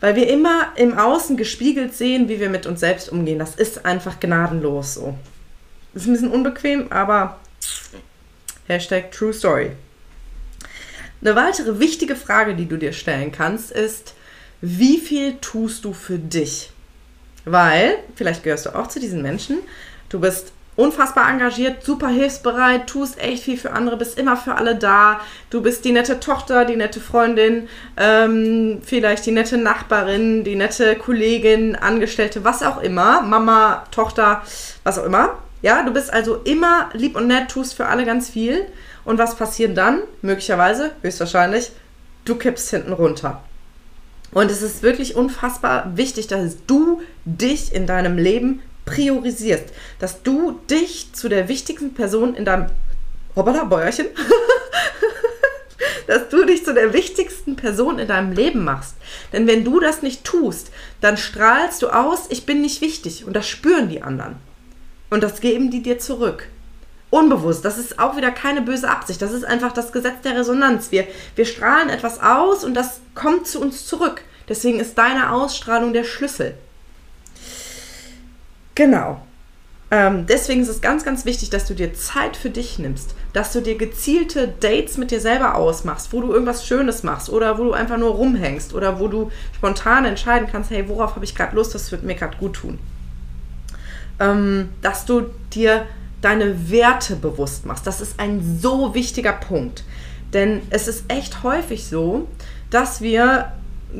weil 0.00 0.14
wir 0.14 0.28
immer 0.28 0.68
im 0.76 0.96
Außen 0.96 1.36
gespiegelt 1.36 1.94
sehen, 1.94 2.28
wie 2.28 2.38
wir 2.38 2.50
mit 2.50 2.66
uns 2.66 2.80
selbst 2.80 3.10
umgehen. 3.10 3.38
Das 3.38 3.54
ist 3.54 3.86
einfach 3.86 4.20
gnadenlos 4.20 4.94
so. 4.94 5.14
Ist 5.96 6.06
ein 6.06 6.12
bisschen 6.12 6.30
unbequem, 6.30 6.92
aber 6.92 7.38
Hashtag 8.66 9.10
True 9.12 9.32
Story. 9.32 9.70
Eine 11.22 11.34
weitere 11.34 11.80
wichtige 11.80 12.16
Frage, 12.16 12.54
die 12.54 12.66
du 12.66 12.76
dir 12.76 12.92
stellen 12.92 13.32
kannst, 13.32 13.70
ist, 13.70 14.12
wie 14.60 14.98
viel 14.98 15.38
tust 15.40 15.86
du 15.86 15.94
für 15.94 16.18
dich? 16.18 16.70
Weil, 17.46 17.96
vielleicht 18.14 18.42
gehörst 18.42 18.66
du 18.66 18.74
auch 18.74 18.88
zu 18.88 19.00
diesen 19.00 19.22
Menschen, 19.22 19.60
du 20.10 20.20
bist 20.20 20.52
unfassbar 20.76 21.30
engagiert, 21.30 21.82
super 21.82 22.08
hilfsbereit, 22.08 22.86
tust 22.86 23.18
echt 23.18 23.44
viel 23.44 23.56
für 23.56 23.72
andere, 23.72 23.96
bist 23.96 24.18
immer 24.18 24.36
für 24.36 24.56
alle 24.56 24.76
da. 24.76 25.22
Du 25.48 25.62
bist 25.62 25.86
die 25.86 25.92
nette 25.92 26.20
Tochter, 26.20 26.66
die 26.66 26.76
nette 26.76 27.00
Freundin, 27.00 27.70
ähm, 27.96 28.82
vielleicht 28.84 29.24
die 29.24 29.32
nette 29.32 29.56
Nachbarin, 29.56 30.44
die 30.44 30.56
nette 30.56 30.96
Kollegin, 30.96 31.74
Angestellte, 31.74 32.44
was 32.44 32.62
auch 32.62 32.82
immer, 32.82 33.22
Mama, 33.22 33.86
Tochter, 33.90 34.42
was 34.84 34.98
auch 34.98 35.04
immer. 35.04 35.38
Ja, 35.62 35.82
du 35.82 35.92
bist 35.92 36.12
also 36.12 36.36
immer 36.36 36.90
lieb 36.92 37.16
und 37.16 37.26
nett, 37.26 37.50
tust 37.50 37.74
für 37.74 37.86
alle 37.86 38.04
ganz 38.04 38.28
viel. 38.28 38.66
Und 39.04 39.18
was 39.18 39.36
passiert 39.36 39.76
dann? 39.76 40.02
Möglicherweise, 40.22 40.92
höchstwahrscheinlich, 41.02 41.70
du 42.24 42.34
kippst 42.36 42.70
hinten 42.70 42.92
runter. 42.92 43.42
Und 44.32 44.50
es 44.50 44.62
ist 44.62 44.82
wirklich 44.82 45.16
unfassbar 45.16 45.96
wichtig, 45.96 46.26
dass 46.26 46.56
du 46.66 47.00
dich 47.24 47.72
in 47.72 47.86
deinem 47.86 48.18
Leben 48.18 48.60
priorisierst, 48.84 49.66
dass 49.98 50.22
du 50.22 50.60
dich 50.70 51.12
zu 51.12 51.28
der 51.28 51.48
wichtigsten 51.48 51.94
Person 51.94 52.34
in 52.34 52.44
deinem 52.44 52.66
Hoppala, 53.34 53.64
Bäuerchen, 53.64 54.06
dass 56.06 56.28
du 56.28 56.44
dich 56.44 56.64
zu 56.64 56.74
der 56.74 56.92
wichtigsten 56.92 57.56
Person 57.56 57.98
in 57.98 58.08
deinem 58.08 58.32
Leben 58.32 58.64
machst. 58.64 58.96
Denn 59.32 59.46
wenn 59.46 59.64
du 59.64 59.80
das 59.80 60.02
nicht 60.02 60.24
tust, 60.24 60.70
dann 61.00 61.16
strahlst 61.16 61.82
du 61.82 61.88
aus, 61.88 62.26
ich 62.28 62.46
bin 62.46 62.60
nicht 62.60 62.80
wichtig. 62.80 63.24
Und 63.24 63.34
das 63.34 63.48
spüren 63.48 63.88
die 63.88 64.02
anderen. 64.02 64.36
Und 65.16 65.22
das 65.22 65.40
geben 65.40 65.70
die 65.70 65.82
dir 65.82 65.98
zurück. 65.98 66.46
Unbewusst. 67.08 67.64
Das 67.64 67.78
ist 67.78 67.98
auch 67.98 68.18
wieder 68.18 68.30
keine 68.30 68.60
böse 68.60 68.90
Absicht. 68.90 69.22
Das 69.22 69.32
ist 69.32 69.46
einfach 69.46 69.72
das 69.72 69.90
Gesetz 69.90 70.20
der 70.22 70.36
Resonanz. 70.36 70.92
Wir, 70.92 71.06
wir 71.36 71.46
strahlen 71.46 71.88
etwas 71.88 72.20
aus 72.20 72.64
und 72.64 72.74
das 72.74 73.00
kommt 73.14 73.46
zu 73.46 73.62
uns 73.62 73.86
zurück. 73.86 74.20
Deswegen 74.46 74.78
ist 74.78 74.98
deine 74.98 75.32
Ausstrahlung 75.32 75.94
der 75.94 76.04
Schlüssel. 76.04 76.52
Genau. 78.74 79.22
Ähm, 79.90 80.26
deswegen 80.26 80.60
ist 80.60 80.68
es 80.68 80.82
ganz, 80.82 81.02
ganz 81.02 81.24
wichtig, 81.24 81.48
dass 81.48 81.64
du 81.64 81.72
dir 81.72 81.94
Zeit 81.94 82.36
für 82.36 82.50
dich 82.50 82.78
nimmst, 82.78 83.14
dass 83.32 83.54
du 83.54 83.62
dir 83.62 83.78
gezielte 83.78 84.52
Dates 84.60 84.98
mit 84.98 85.10
dir 85.10 85.20
selber 85.20 85.54
ausmachst, 85.54 86.12
wo 86.12 86.20
du 86.20 86.30
irgendwas 86.30 86.66
Schönes 86.66 87.04
machst 87.04 87.30
oder 87.30 87.56
wo 87.56 87.64
du 87.64 87.72
einfach 87.72 87.96
nur 87.96 88.10
rumhängst 88.10 88.74
oder 88.74 89.00
wo 89.00 89.08
du 89.08 89.30
spontan 89.56 90.04
entscheiden 90.04 90.46
kannst, 90.52 90.68
hey, 90.68 90.86
worauf 90.90 91.14
habe 91.14 91.24
ich 91.24 91.34
gerade 91.34 91.56
Lust, 91.56 91.74
das 91.74 91.90
wird 91.90 92.02
mir 92.02 92.16
gerade 92.16 92.36
gut 92.36 92.52
tun. 92.56 92.78
Ähm, 94.18 94.70
dass 94.82 95.04
du 95.04 95.26
dir 95.52 95.86
deine 96.22 96.70
Werte 96.70 97.16
bewusst 97.16 97.66
machst. 97.66 97.86
Das 97.86 98.00
ist 98.00 98.18
ein 98.18 98.58
so 98.60 98.94
wichtiger 98.94 99.32
Punkt. 99.32 99.84
Denn 100.32 100.62
es 100.70 100.88
ist 100.88 101.04
echt 101.08 101.42
häufig 101.42 101.86
so, 101.86 102.26
dass 102.70 103.00
wir 103.00 103.52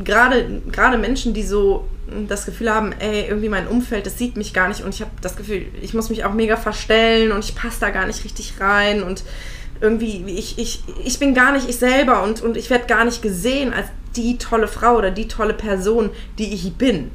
gerade 0.02 0.62
gerade 0.72 0.98
Menschen, 0.98 1.34
die 1.34 1.42
so 1.42 1.86
das 2.28 2.46
Gefühl 2.46 2.72
haben, 2.72 2.92
ey, 2.98 3.26
irgendwie 3.28 3.48
mein 3.48 3.66
Umfeld, 3.66 4.06
das 4.06 4.18
sieht 4.18 4.36
mich 4.36 4.52
gar 4.52 4.68
nicht 4.68 4.82
und 4.82 4.94
ich 4.94 5.00
habe 5.00 5.10
das 5.22 5.36
Gefühl, 5.36 5.66
ich 5.80 5.94
muss 5.94 6.08
mich 6.08 6.24
auch 6.24 6.32
mega 6.32 6.56
verstellen 6.56 7.32
und 7.32 7.44
ich 7.44 7.54
passe 7.54 7.80
da 7.80 7.90
gar 7.90 8.06
nicht 8.06 8.24
richtig 8.24 8.54
rein 8.60 9.02
und 9.02 9.24
irgendwie, 9.80 10.24
ich, 10.26 10.58
ich, 10.58 10.82
ich 11.04 11.18
bin 11.18 11.34
gar 11.34 11.52
nicht 11.52 11.68
ich 11.68 11.76
selber 11.76 12.22
und, 12.22 12.42
und 12.42 12.56
ich 12.56 12.70
werde 12.70 12.86
gar 12.86 13.04
nicht 13.04 13.22
gesehen 13.22 13.72
als 13.72 13.88
die 14.16 14.38
tolle 14.38 14.68
Frau 14.68 14.96
oder 14.96 15.10
die 15.10 15.28
tolle 15.28 15.52
Person, 15.52 16.10
die 16.38 16.54
ich 16.54 16.74
bin. 16.74 17.10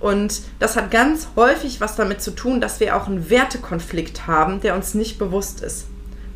Und 0.00 0.42
das 0.58 0.76
hat 0.76 0.90
ganz 0.90 1.28
häufig 1.36 1.80
was 1.80 1.96
damit 1.96 2.20
zu 2.20 2.32
tun, 2.32 2.60
dass 2.60 2.80
wir 2.80 2.96
auch 2.96 3.06
einen 3.06 3.30
Wertekonflikt 3.30 4.26
haben, 4.26 4.60
der 4.60 4.74
uns 4.74 4.94
nicht 4.94 5.18
bewusst 5.18 5.62
ist. 5.62 5.86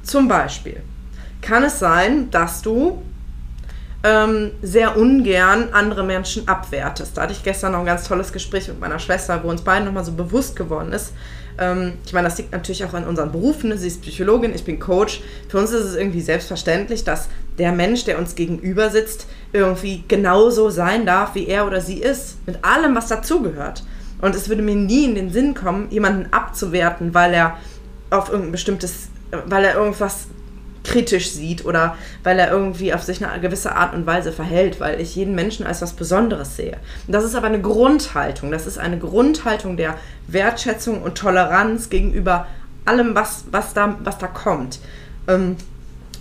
Zum 0.02 0.28
Beispiel 0.28 0.82
kann 1.42 1.62
es 1.64 1.78
sein, 1.78 2.30
dass 2.30 2.62
du 2.62 3.02
ähm, 4.02 4.52
sehr 4.62 4.96
ungern 4.96 5.68
andere 5.72 6.02
Menschen 6.02 6.48
abwertest. 6.48 7.16
Da 7.16 7.22
hatte 7.22 7.32
ich 7.32 7.42
gestern 7.42 7.72
noch 7.72 7.80
ein 7.80 7.86
ganz 7.86 8.08
tolles 8.08 8.32
Gespräch 8.32 8.68
mit 8.68 8.80
meiner 8.80 8.98
Schwester, 8.98 9.42
wo 9.42 9.48
uns 9.48 9.62
beiden 9.62 9.84
nochmal 9.84 10.04
so 10.04 10.12
bewusst 10.12 10.56
geworden 10.56 10.92
ist. 10.92 11.12
Ähm, 11.58 11.94
ich 12.04 12.12
meine, 12.12 12.28
das 12.28 12.38
liegt 12.38 12.52
natürlich 12.52 12.84
auch 12.84 12.94
an 12.94 13.06
unseren 13.06 13.32
Berufen. 13.32 13.76
Sie 13.76 13.86
ist 13.86 14.02
Psychologin, 14.02 14.54
ich 14.54 14.64
bin 14.64 14.78
Coach. 14.78 15.20
Für 15.48 15.58
uns 15.58 15.70
ist 15.70 15.84
es 15.84 15.96
irgendwie 15.96 16.20
selbstverständlich, 16.20 17.04
dass 17.04 17.28
der 17.58 17.72
Mensch, 17.72 18.04
der 18.04 18.18
uns 18.18 18.34
gegenüber 18.34 18.90
sitzt, 18.90 19.26
irgendwie 19.52 20.04
genauso 20.08 20.70
sein 20.70 21.06
darf, 21.06 21.34
wie 21.34 21.46
er 21.46 21.66
oder 21.66 21.80
sie 21.80 21.98
ist. 21.98 22.36
Mit 22.46 22.64
allem, 22.64 22.94
was 22.94 23.08
dazugehört. 23.08 23.84
Und 24.20 24.34
es 24.34 24.48
würde 24.48 24.62
mir 24.62 24.76
nie 24.76 25.04
in 25.04 25.14
den 25.14 25.30
Sinn 25.30 25.54
kommen, 25.54 25.90
jemanden 25.90 26.32
abzuwerten, 26.32 27.14
weil 27.14 27.32
er 27.32 27.56
auf 28.10 28.28
irgendein 28.28 28.52
bestimmtes, 28.52 29.08
weil 29.46 29.64
er 29.64 29.74
irgendwas 29.74 30.26
kritisch 30.90 31.30
sieht 31.30 31.64
oder 31.64 31.96
weil 32.24 32.38
er 32.38 32.50
irgendwie 32.50 32.92
auf 32.92 33.02
sich 33.04 33.24
eine 33.24 33.40
gewisse 33.40 33.76
Art 33.76 33.94
und 33.94 34.06
Weise 34.06 34.32
verhält, 34.32 34.80
weil 34.80 35.00
ich 35.00 35.14
jeden 35.14 35.36
Menschen 35.36 35.64
als 35.64 35.82
was 35.82 35.92
Besonderes 35.92 36.56
sehe. 36.56 36.78
Und 37.06 37.12
das 37.12 37.24
ist 37.24 37.36
aber 37.36 37.46
eine 37.46 37.60
Grundhaltung. 37.60 38.50
Das 38.50 38.66
ist 38.66 38.78
eine 38.78 38.98
Grundhaltung 38.98 39.76
der 39.76 39.94
Wertschätzung 40.26 41.02
und 41.02 41.16
Toleranz 41.16 41.90
gegenüber 41.90 42.48
allem, 42.84 43.14
was, 43.14 43.44
was, 43.52 43.72
da, 43.72 43.96
was 44.02 44.18
da 44.18 44.26
kommt. 44.26 44.80
Ähm, 45.28 45.56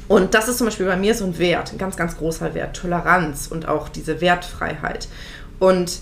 und 0.08 0.36
das 0.36 0.47
ist 0.47 0.58
zum 0.58 0.67
Beispiel 0.67 0.86
bei 0.86 0.97
mir 0.97 1.15
so 1.15 1.25
ein 1.25 1.38
Wert, 1.39 1.71
ein 1.71 1.77
ganz, 1.79 1.95
ganz 1.95 2.17
großer 2.17 2.53
Wert, 2.53 2.75
Toleranz 2.75 3.47
und 3.47 3.67
auch 3.67 3.89
diese 3.89 4.21
Wertfreiheit. 4.21 5.08
Und 5.58 5.99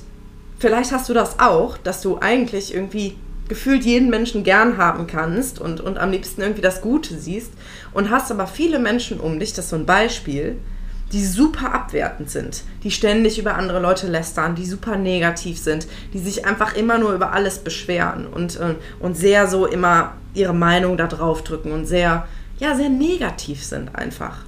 vielleicht 0.59 0.91
hast 0.91 1.07
du 1.07 1.13
das 1.13 1.39
auch, 1.39 1.77
dass 1.77 2.01
du 2.01 2.17
eigentlich 2.19 2.73
irgendwie 2.73 3.17
gefühlt 3.49 3.83
jeden 3.83 4.09
Menschen 4.09 4.43
gern 4.43 4.77
haben 4.77 5.07
kannst 5.07 5.59
und, 5.59 5.79
und 5.81 5.97
am 5.97 6.11
liebsten 6.11 6.41
irgendwie 6.41 6.61
das 6.61 6.81
Gute 6.81 7.17
siehst 7.17 7.51
und 7.93 8.09
hast 8.09 8.31
aber 8.31 8.47
viele 8.47 8.79
Menschen 8.79 9.19
um 9.19 9.39
dich, 9.39 9.53
das 9.53 9.65
ist 9.65 9.71
so 9.71 9.75
ein 9.77 9.85
Beispiel, 9.85 10.57
die 11.13 11.25
super 11.25 11.73
abwertend 11.73 12.29
sind, 12.29 12.63
die 12.83 12.91
ständig 12.91 13.39
über 13.39 13.55
andere 13.55 13.79
Leute 13.79 14.07
lästern, 14.07 14.55
die 14.55 14.65
super 14.65 14.97
negativ 14.97 15.57
sind, 15.57 15.87
die 16.13 16.19
sich 16.19 16.45
einfach 16.45 16.75
immer 16.75 16.97
nur 16.97 17.13
über 17.13 17.31
alles 17.31 17.59
beschweren 17.59 18.27
und, 18.27 18.59
äh, 18.59 18.75
und 18.99 19.15
sehr 19.15 19.47
so 19.47 19.65
immer 19.65 20.13
ihre 20.33 20.53
Meinung 20.53 20.97
da 20.97 21.07
drauf 21.07 21.43
drücken 21.43 21.71
und 21.71 21.85
sehr, 21.85 22.27
ja, 22.59 22.75
sehr 22.75 22.89
negativ 22.89 23.63
sind 23.63 23.95
einfach. 23.95 24.43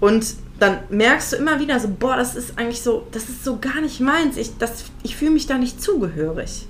Und 0.00 0.34
dann 0.58 0.78
merkst 0.90 1.32
du 1.32 1.36
immer 1.36 1.60
wieder 1.60 1.80
so, 1.80 1.88
boah, 1.88 2.16
das 2.16 2.36
ist 2.36 2.58
eigentlich 2.58 2.82
so, 2.82 3.06
das 3.12 3.28
ist 3.28 3.44
so 3.44 3.58
gar 3.58 3.80
nicht 3.80 4.00
meins. 4.00 4.36
Ich, 4.36 4.52
ich 5.02 5.16
fühle 5.16 5.32
mich 5.32 5.46
da 5.46 5.58
nicht 5.58 5.82
zugehörig. 5.82 6.66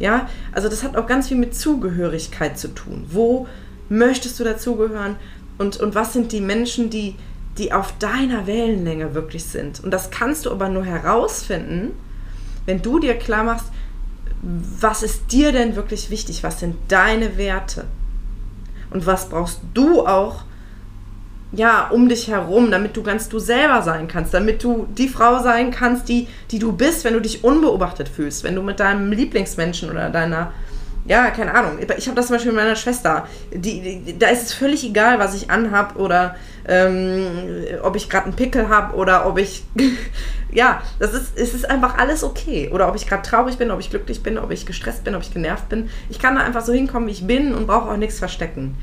Ja, 0.00 0.28
also 0.50 0.68
das 0.68 0.82
hat 0.82 0.96
auch 0.96 1.06
ganz 1.06 1.28
viel 1.28 1.36
mit 1.36 1.54
Zugehörigkeit 1.54 2.58
zu 2.58 2.68
tun. 2.68 3.06
Wo 3.10 3.46
möchtest 3.90 4.40
du 4.40 4.44
dazugehören 4.44 5.16
und, 5.58 5.76
und 5.76 5.94
was 5.94 6.14
sind 6.14 6.32
die 6.32 6.40
Menschen, 6.40 6.88
die, 6.88 7.16
die 7.58 7.72
auf 7.72 7.96
deiner 7.98 8.46
Wellenlänge 8.46 9.14
wirklich 9.14 9.44
sind? 9.44 9.84
Und 9.84 9.90
das 9.90 10.10
kannst 10.10 10.46
du 10.46 10.50
aber 10.50 10.70
nur 10.70 10.86
herausfinden, 10.86 11.92
wenn 12.64 12.80
du 12.80 12.98
dir 12.98 13.14
klar 13.14 13.44
machst, 13.44 13.66
was 14.42 15.02
ist 15.02 15.30
dir 15.32 15.52
denn 15.52 15.76
wirklich 15.76 16.08
wichtig? 16.08 16.42
Was 16.42 16.60
sind 16.60 16.76
deine 16.88 17.36
Werte? 17.36 17.84
Und 18.90 19.04
was 19.04 19.28
brauchst 19.28 19.60
du 19.74 20.06
auch, 20.06 20.44
ja, 21.52 21.88
um 21.88 22.08
dich 22.08 22.28
herum, 22.28 22.70
damit 22.70 22.96
du 22.96 23.02
ganz 23.02 23.28
du 23.28 23.38
selber 23.38 23.82
sein 23.82 24.06
kannst, 24.06 24.32
damit 24.32 24.62
du 24.62 24.86
die 24.96 25.08
Frau 25.08 25.42
sein 25.42 25.70
kannst, 25.70 26.08
die, 26.08 26.28
die 26.50 26.58
du 26.58 26.72
bist, 26.72 27.04
wenn 27.04 27.14
du 27.14 27.20
dich 27.20 27.42
unbeobachtet 27.42 28.08
fühlst, 28.08 28.44
wenn 28.44 28.54
du 28.54 28.62
mit 28.62 28.78
deinem 28.78 29.10
Lieblingsmenschen 29.10 29.90
oder 29.90 30.10
deiner, 30.10 30.52
ja, 31.06 31.30
keine 31.30 31.52
Ahnung. 31.54 31.78
Ich 31.98 32.06
habe 32.06 32.14
das 32.14 32.28
zum 32.28 32.36
Beispiel 32.36 32.52
mit 32.52 32.60
meiner 32.60 32.76
Schwester. 32.76 33.26
Die, 33.52 34.02
die, 34.04 34.18
da 34.18 34.28
ist 34.28 34.44
es 34.44 34.52
völlig 34.52 34.84
egal, 34.84 35.18
was 35.18 35.34
ich 35.34 35.50
anhab 35.50 35.96
oder 35.96 36.36
ähm, 36.68 37.26
ob 37.82 37.96
ich 37.96 38.08
gerade 38.08 38.26
einen 38.26 38.36
Pickel 38.36 38.68
habe 38.68 38.94
oder 38.94 39.26
ob 39.26 39.36
ich, 39.36 39.64
ja, 40.52 40.82
das 41.00 41.14
ist, 41.14 41.36
es 41.36 41.52
ist 41.52 41.68
einfach 41.68 41.98
alles 41.98 42.22
okay. 42.22 42.70
Oder 42.72 42.88
ob 42.88 42.94
ich 42.94 43.08
gerade 43.08 43.22
traurig 43.22 43.58
bin, 43.58 43.72
ob 43.72 43.80
ich 43.80 43.90
glücklich 43.90 44.22
bin, 44.22 44.38
ob 44.38 44.52
ich 44.52 44.66
gestresst 44.66 45.02
bin, 45.02 45.16
ob 45.16 45.22
ich 45.22 45.34
genervt 45.34 45.68
bin. 45.68 45.90
Ich 46.10 46.20
kann 46.20 46.36
da 46.36 46.42
einfach 46.42 46.64
so 46.64 46.72
hinkommen, 46.72 47.08
wie 47.08 47.12
ich 47.12 47.26
bin 47.26 47.54
und 47.54 47.66
brauche 47.66 47.90
auch 47.90 47.96
nichts 47.96 48.20
verstecken. 48.20 48.76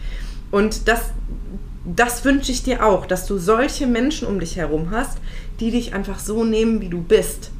Und 0.51 0.89
das, 0.89 1.11
das 1.95 2.25
wünsche 2.25 2.51
ich 2.51 2.63
dir 2.63 2.85
auch, 2.85 3.05
dass 3.05 3.25
du 3.25 3.37
solche 3.37 3.87
Menschen 3.87 4.27
um 4.27 4.39
dich 4.39 4.55
herum 4.57 4.91
hast, 4.91 5.19
die 5.59 5.71
dich 5.71 5.93
einfach 5.93 6.19
so 6.19 6.43
nehmen, 6.43 6.81
wie 6.81 6.89
du 6.89 7.01
bist. 7.01 7.51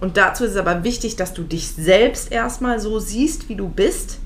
Und 0.00 0.16
dazu 0.16 0.44
ist 0.44 0.52
es 0.52 0.56
aber 0.56 0.84
wichtig, 0.84 1.16
dass 1.16 1.32
du 1.32 1.42
dich 1.42 1.68
selbst 1.68 2.30
erstmal 2.30 2.80
so 2.80 2.98
siehst, 2.98 3.48
wie 3.48 3.56
du 3.56 3.68
bist, 3.68 4.20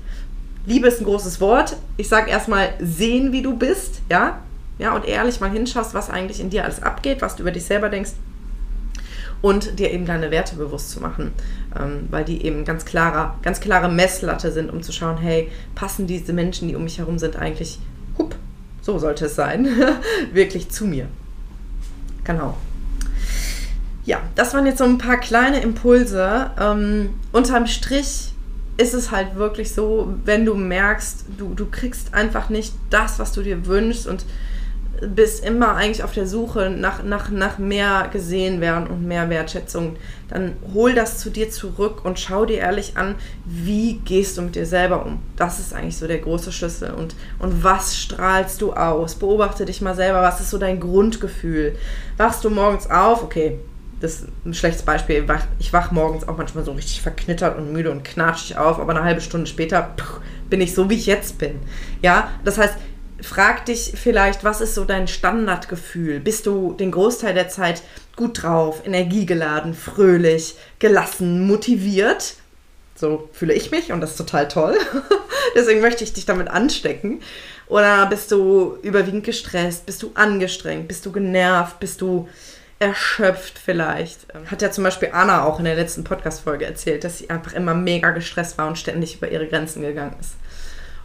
Liebe 0.65 0.87
ist 0.87 1.01
ein 1.01 1.05
großes 1.05 1.41
Wort. 1.41 1.75
Ich 1.97 2.07
sage 2.07 2.29
erstmal 2.29 2.73
sehen, 2.79 3.31
wie 3.31 3.41
du 3.41 3.57
bist, 3.57 4.01
ja? 4.09 4.39
Ja, 4.77 4.95
und 4.95 5.05
ehrlich 5.05 5.39
mal 5.39 5.49
hinschaust, 5.49 5.93
was 5.93 6.09
eigentlich 6.09 6.39
in 6.39 6.49
dir 6.49 6.63
alles 6.63 6.81
abgeht, 6.81 7.21
was 7.21 7.35
du 7.35 7.43
über 7.43 7.51
dich 7.51 7.65
selber 7.65 7.89
denkst 7.89 8.11
und 9.41 9.79
dir 9.79 9.91
eben 9.91 10.05
deine 10.05 10.29
Werte 10.31 10.55
bewusst 10.55 10.91
zu 10.91 10.99
machen, 11.01 11.31
ähm, 11.79 12.07
weil 12.11 12.25
die 12.25 12.45
eben 12.45 12.63
ganz 12.63 12.85
klarer, 12.85 13.37
ganz 13.41 13.59
klare 13.59 13.89
Messlatte 13.89 14.51
sind, 14.51 14.71
um 14.71 14.83
zu 14.83 14.91
schauen, 14.91 15.17
hey, 15.17 15.49
passen 15.73 16.05
diese 16.05 16.33
Menschen, 16.33 16.67
die 16.67 16.75
um 16.75 16.83
mich 16.83 16.99
herum 16.99 17.17
sind, 17.17 17.35
eigentlich, 17.35 17.79
hup, 18.17 18.35
so 18.81 18.99
sollte 18.99 19.25
es 19.25 19.35
sein, 19.35 19.67
wirklich 20.33 20.69
zu 20.69 20.85
mir. 20.85 21.07
Genau. 22.23 22.57
Ja, 24.03 24.21
das 24.35 24.53
waren 24.53 24.65
jetzt 24.65 24.79
so 24.79 24.83
ein 24.83 24.97
paar 24.97 25.19
kleine 25.19 25.61
Impulse. 25.61 26.51
Ähm, 26.59 27.11
unterm 27.31 27.67
Strich 27.67 28.33
ist 28.77 28.93
es 28.93 29.11
halt 29.11 29.35
wirklich 29.35 29.73
so, 29.73 30.13
wenn 30.25 30.45
du 30.45 30.55
merkst, 30.55 31.25
du, 31.37 31.53
du 31.53 31.67
kriegst 31.67 32.13
einfach 32.13 32.49
nicht 32.49 32.73
das, 32.89 33.19
was 33.19 33.31
du 33.31 33.43
dir 33.43 33.67
wünschst 33.67 34.07
und 34.07 34.25
bist 35.01 35.43
immer 35.43 35.75
eigentlich 35.75 36.03
auf 36.03 36.13
der 36.13 36.27
Suche 36.27 36.69
nach, 36.69 37.03
nach, 37.03 37.29
nach 37.29 37.57
mehr 37.57 38.09
gesehen 38.13 38.61
werden 38.61 38.87
und 38.87 39.05
mehr 39.07 39.29
Wertschätzung, 39.29 39.97
dann 40.29 40.53
hol 40.73 40.93
das 40.93 41.17
zu 41.17 41.29
dir 41.29 41.49
zurück 41.49 42.05
und 42.05 42.19
schau 42.19 42.45
dir 42.45 42.59
ehrlich 42.59 42.97
an, 42.97 43.15
wie 43.45 43.95
gehst 44.05 44.37
du 44.37 44.43
mit 44.43 44.55
dir 44.55 44.65
selber 44.65 45.05
um. 45.05 45.19
Das 45.35 45.59
ist 45.59 45.73
eigentlich 45.73 45.97
so 45.97 46.07
der 46.07 46.19
große 46.19 46.51
Schlüssel. 46.51 46.91
Und, 46.91 47.15
und 47.39 47.63
was 47.63 47.97
strahlst 47.97 48.61
du 48.61 48.73
aus? 48.73 49.15
Beobachte 49.15 49.65
dich 49.65 49.81
mal 49.81 49.95
selber, 49.95 50.21
was 50.21 50.39
ist 50.39 50.51
so 50.51 50.57
dein 50.57 50.79
Grundgefühl? 50.79 51.75
Wachst 52.17 52.43
du 52.43 52.49
morgens 52.51 52.89
auf? 52.89 53.23
Okay, 53.23 53.59
das 54.01 54.21
ist 54.21 54.27
ein 54.45 54.53
schlechtes 54.53 54.83
Beispiel. 54.83 55.25
Ich 55.59 55.73
wach 55.73 55.91
morgens 55.91 56.27
auch 56.27 56.37
manchmal 56.37 56.63
so 56.63 56.73
richtig 56.73 57.01
verknittert 57.01 57.57
und 57.57 57.71
müde 57.71 57.91
und 57.91 58.03
knatschig 58.03 58.57
auf, 58.57 58.79
aber 58.79 58.91
eine 58.91 59.03
halbe 59.03 59.21
Stunde 59.21 59.47
später 59.47 59.93
pff, 59.97 60.19
bin 60.49 60.61
ich 60.61 60.73
so, 60.73 60.89
wie 60.89 60.95
ich 60.95 61.05
jetzt 61.05 61.37
bin. 61.37 61.59
Ja, 62.01 62.29
das 62.43 62.57
heißt, 62.57 62.75
frag 63.21 63.65
dich 63.65 63.93
vielleicht, 63.95 64.43
was 64.43 64.61
ist 64.61 64.75
so 64.75 64.85
dein 64.85 65.07
Standardgefühl? 65.07 66.19
Bist 66.19 66.45
du 66.45 66.73
den 66.73 66.91
Großteil 66.91 67.33
der 67.33 67.49
Zeit 67.49 67.83
gut 68.15 68.43
drauf, 68.43 68.81
energiegeladen, 68.85 69.73
fröhlich, 69.73 70.55
gelassen, 70.79 71.47
motiviert? 71.47 72.35
So 72.95 73.29
fühle 73.33 73.53
ich 73.53 73.71
mich 73.71 73.91
und 73.91 74.01
das 74.01 74.11
ist 74.11 74.17
total 74.17 74.47
toll. 74.47 74.77
Deswegen 75.55 75.81
möchte 75.81 76.03
ich 76.03 76.13
dich 76.13 76.25
damit 76.25 76.47
anstecken. 76.49 77.21
Oder 77.67 78.05
bist 78.05 78.31
du 78.31 78.77
überwiegend 78.81 79.23
gestresst? 79.23 79.85
Bist 79.85 80.03
du 80.03 80.11
angestrengt? 80.13 80.87
Bist 80.87 81.05
du 81.05 81.11
genervt? 81.11 81.79
Bist 81.79 82.01
du 82.01 82.27
erschöpft 82.79 83.57
vielleicht? 83.57 84.27
Hat 84.49 84.61
ja 84.61 84.71
zum 84.71 84.83
Beispiel 84.83 85.09
Anna 85.13 85.45
auch 85.45 85.59
in 85.59 85.65
der 85.65 85.75
letzten 85.75 86.03
Podcast-Folge 86.03 86.65
erzählt, 86.65 87.03
dass 87.03 87.19
sie 87.19 87.29
einfach 87.29 87.53
immer 87.53 87.73
mega 87.73 88.09
gestresst 88.09 88.57
war 88.57 88.67
und 88.67 88.77
ständig 88.77 89.15
über 89.15 89.29
ihre 89.29 89.47
Grenzen 89.47 89.81
gegangen 89.83 90.15
ist. 90.19 90.33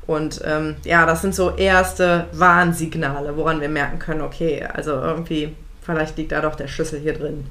Und 0.07 0.40
ähm, 0.45 0.77
ja, 0.85 1.05
das 1.05 1.23
sind 1.23 1.35
so 1.35 1.57
erste 1.57 2.27
Warnsignale, 2.33 3.37
woran 3.37 3.61
wir 3.61 3.69
merken 3.69 3.99
können, 3.99 4.21
okay, 4.21 4.64
also 4.73 4.92
irgendwie, 4.92 5.55
vielleicht 5.83 6.16
liegt 6.16 6.33
da 6.33 6.40
doch 6.40 6.55
der 6.55 6.69
Schlüssel 6.69 7.01
hier 7.01 7.14
drin. 7.14 7.45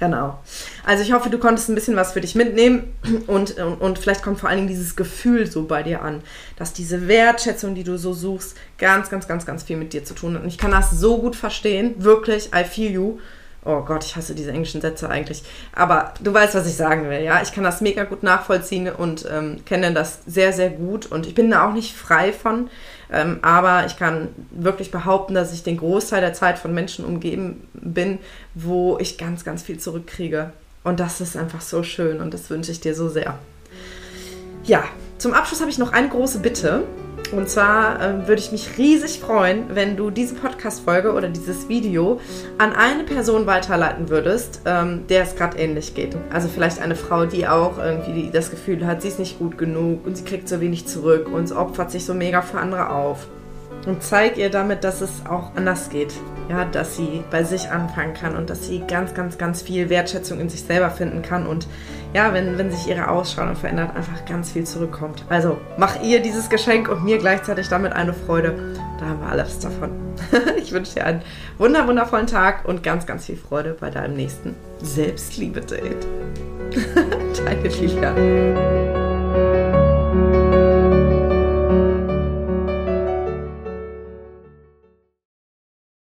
Genau. 0.00 0.38
Also 0.84 1.02
ich 1.02 1.12
hoffe, 1.12 1.28
du 1.28 1.38
konntest 1.38 1.68
ein 1.68 1.74
bisschen 1.74 1.94
was 1.94 2.12
für 2.12 2.22
dich 2.22 2.34
mitnehmen 2.34 2.94
und, 3.26 3.58
und, 3.58 3.80
und, 3.80 3.98
vielleicht 3.98 4.22
kommt 4.22 4.40
vor 4.40 4.48
allen 4.48 4.58
Dingen 4.58 4.68
dieses 4.68 4.96
Gefühl 4.96 5.50
so 5.50 5.64
bei 5.64 5.82
dir 5.82 6.02
an, 6.02 6.22
dass 6.56 6.72
diese 6.72 7.06
Wertschätzung, 7.06 7.74
die 7.74 7.84
du 7.84 7.98
so 7.98 8.14
suchst, 8.14 8.56
ganz, 8.78 9.10
ganz, 9.10 9.28
ganz, 9.28 9.44
ganz 9.44 9.62
viel 9.62 9.76
mit 9.76 9.92
dir 9.92 10.02
zu 10.02 10.14
tun 10.14 10.34
hat. 10.34 10.42
Und 10.42 10.48
ich 10.48 10.56
kann 10.56 10.70
das 10.70 10.90
so 10.90 11.18
gut 11.20 11.36
verstehen, 11.36 11.94
wirklich, 11.98 12.50
I 12.54 12.64
feel 12.64 12.90
you. 12.90 13.18
Oh 13.64 13.82
Gott, 13.82 14.04
ich 14.04 14.16
hasse 14.16 14.34
diese 14.34 14.52
englischen 14.52 14.80
Sätze 14.80 15.10
eigentlich. 15.10 15.42
Aber 15.74 16.14
du 16.20 16.32
weißt, 16.32 16.54
was 16.54 16.66
ich 16.66 16.76
sagen 16.76 17.10
will, 17.10 17.20
ja. 17.20 17.42
Ich 17.42 17.52
kann 17.52 17.64
das 17.64 17.82
mega 17.82 18.04
gut 18.04 18.22
nachvollziehen 18.22 18.88
und 18.90 19.26
ähm, 19.30 19.64
kenne 19.66 19.92
das 19.92 20.20
sehr, 20.26 20.52
sehr 20.52 20.70
gut. 20.70 21.06
Und 21.06 21.26
ich 21.26 21.34
bin 21.34 21.50
da 21.50 21.68
auch 21.68 21.74
nicht 21.74 21.94
frei 21.94 22.32
von. 22.32 22.70
Ähm, 23.12 23.40
aber 23.42 23.86
ich 23.86 23.96
kann 23.98 24.28
wirklich 24.50 24.90
behaupten, 24.90 25.34
dass 25.34 25.52
ich 25.52 25.62
den 25.62 25.76
Großteil 25.76 26.20
der 26.20 26.32
Zeit 26.32 26.58
von 26.58 26.72
Menschen 26.72 27.04
umgeben 27.04 27.68
bin, 27.74 28.18
wo 28.54 28.98
ich 28.98 29.18
ganz, 29.18 29.44
ganz 29.44 29.62
viel 29.62 29.78
zurückkriege. 29.78 30.52
Und 30.82 31.00
das 31.00 31.20
ist 31.20 31.36
einfach 31.36 31.60
so 31.60 31.82
schön 31.82 32.20
und 32.20 32.32
das 32.32 32.48
wünsche 32.48 32.72
ich 32.72 32.80
dir 32.80 32.94
so 32.94 33.08
sehr. 33.08 33.38
Ja, 34.64 34.84
zum 35.18 35.34
Abschluss 35.34 35.60
habe 35.60 35.70
ich 35.70 35.78
noch 35.78 35.92
eine 35.92 36.08
große 36.08 36.38
Bitte. 36.38 36.84
Und 37.32 37.48
zwar 37.48 38.00
äh, 38.00 38.28
würde 38.28 38.40
ich 38.40 38.50
mich 38.50 38.76
riesig 38.76 39.20
freuen, 39.20 39.74
wenn 39.74 39.96
du 39.96 40.10
diese 40.10 40.34
Podcast-Folge 40.34 41.12
oder 41.12 41.28
dieses 41.28 41.68
Video 41.68 42.20
an 42.58 42.72
eine 42.72 43.04
Person 43.04 43.46
weiterleiten 43.46 44.08
würdest, 44.08 44.62
ähm, 44.66 45.06
der 45.08 45.22
es 45.22 45.36
gerade 45.36 45.58
ähnlich 45.58 45.94
geht. 45.94 46.16
Also 46.32 46.48
vielleicht 46.48 46.80
eine 46.80 46.96
Frau, 46.96 47.26
die 47.26 47.46
auch 47.46 47.78
irgendwie 47.78 48.30
das 48.32 48.50
Gefühl 48.50 48.86
hat, 48.86 49.02
sie 49.02 49.08
ist 49.08 49.18
nicht 49.18 49.38
gut 49.38 49.58
genug 49.58 50.04
und 50.06 50.16
sie 50.16 50.24
kriegt 50.24 50.48
so 50.48 50.60
wenig 50.60 50.86
zurück 50.86 51.28
und 51.32 51.52
opfert 51.52 51.90
sich 51.90 52.04
so 52.04 52.14
mega 52.14 52.42
für 52.42 52.58
andere 52.58 52.90
auf. 52.90 53.28
Und 53.86 54.02
zeig 54.02 54.36
ihr 54.36 54.50
damit, 54.50 54.84
dass 54.84 55.00
es 55.00 55.10
auch 55.28 55.54
anders 55.54 55.88
geht. 55.88 56.12
Ja, 56.50 56.64
dass 56.64 56.96
sie 56.96 57.22
bei 57.30 57.44
sich 57.44 57.70
anfangen 57.70 58.12
kann 58.12 58.34
und 58.34 58.50
dass 58.50 58.66
sie 58.66 58.80
ganz, 58.80 59.14
ganz, 59.14 59.38
ganz 59.38 59.62
viel 59.62 59.88
Wertschätzung 59.88 60.40
in 60.40 60.48
sich 60.48 60.62
selber 60.62 60.90
finden 60.90 61.22
kann 61.22 61.46
und 61.46 61.68
ja, 62.12 62.34
wenn, 62.34 62.58
wenn 62.58 62.72
sich 62.72 62.88
ihre 62.88 63.06
Ausstrahlung 63.06 63.54
verändert, 63.54 63.94
einfach 63.94 64.24
ganz 64.24 64.50
viel 64.50 64.64
zurückkommt. 64.64 65.24
Also 65.28 65.58
mach 65.76 66.02
ihr 66.02 66.20
dieses 66.20 66.50
Geschenk 66.50 66.88
und 66.88 67.04
mir 67.04 67.18
gleichzeitig 67.18 67.68
damit 67.68 67.92
eine 67.92 68.12
Freude. 68.12 68.74
Da 68.98 69.06
haben 69.06 69.20
wir 69.20 69.28
alles 69.28 69.60
davon. 69.60 69.90
ich 70.56 70.72
wünsche 70.72 70.94
dir 70.94 71.06
einen 71.06 71.22
wunder, 71.56 71.86
wundervollen 71.86 72.26
Tag 72.26 72.64
und 72.64 72.82
ganz, 72.82 73.06
ganz 73.06 73.26
viel 73.26 73.36
Freude 73.36 73.76
bei 73.78 73.90
deinem 73.90 74.16
nächsten 74.16 74.56
Selbstliebe-Date. 74.82 76.04
Deine 77.44 77.68
Lilian. 77.68 78.99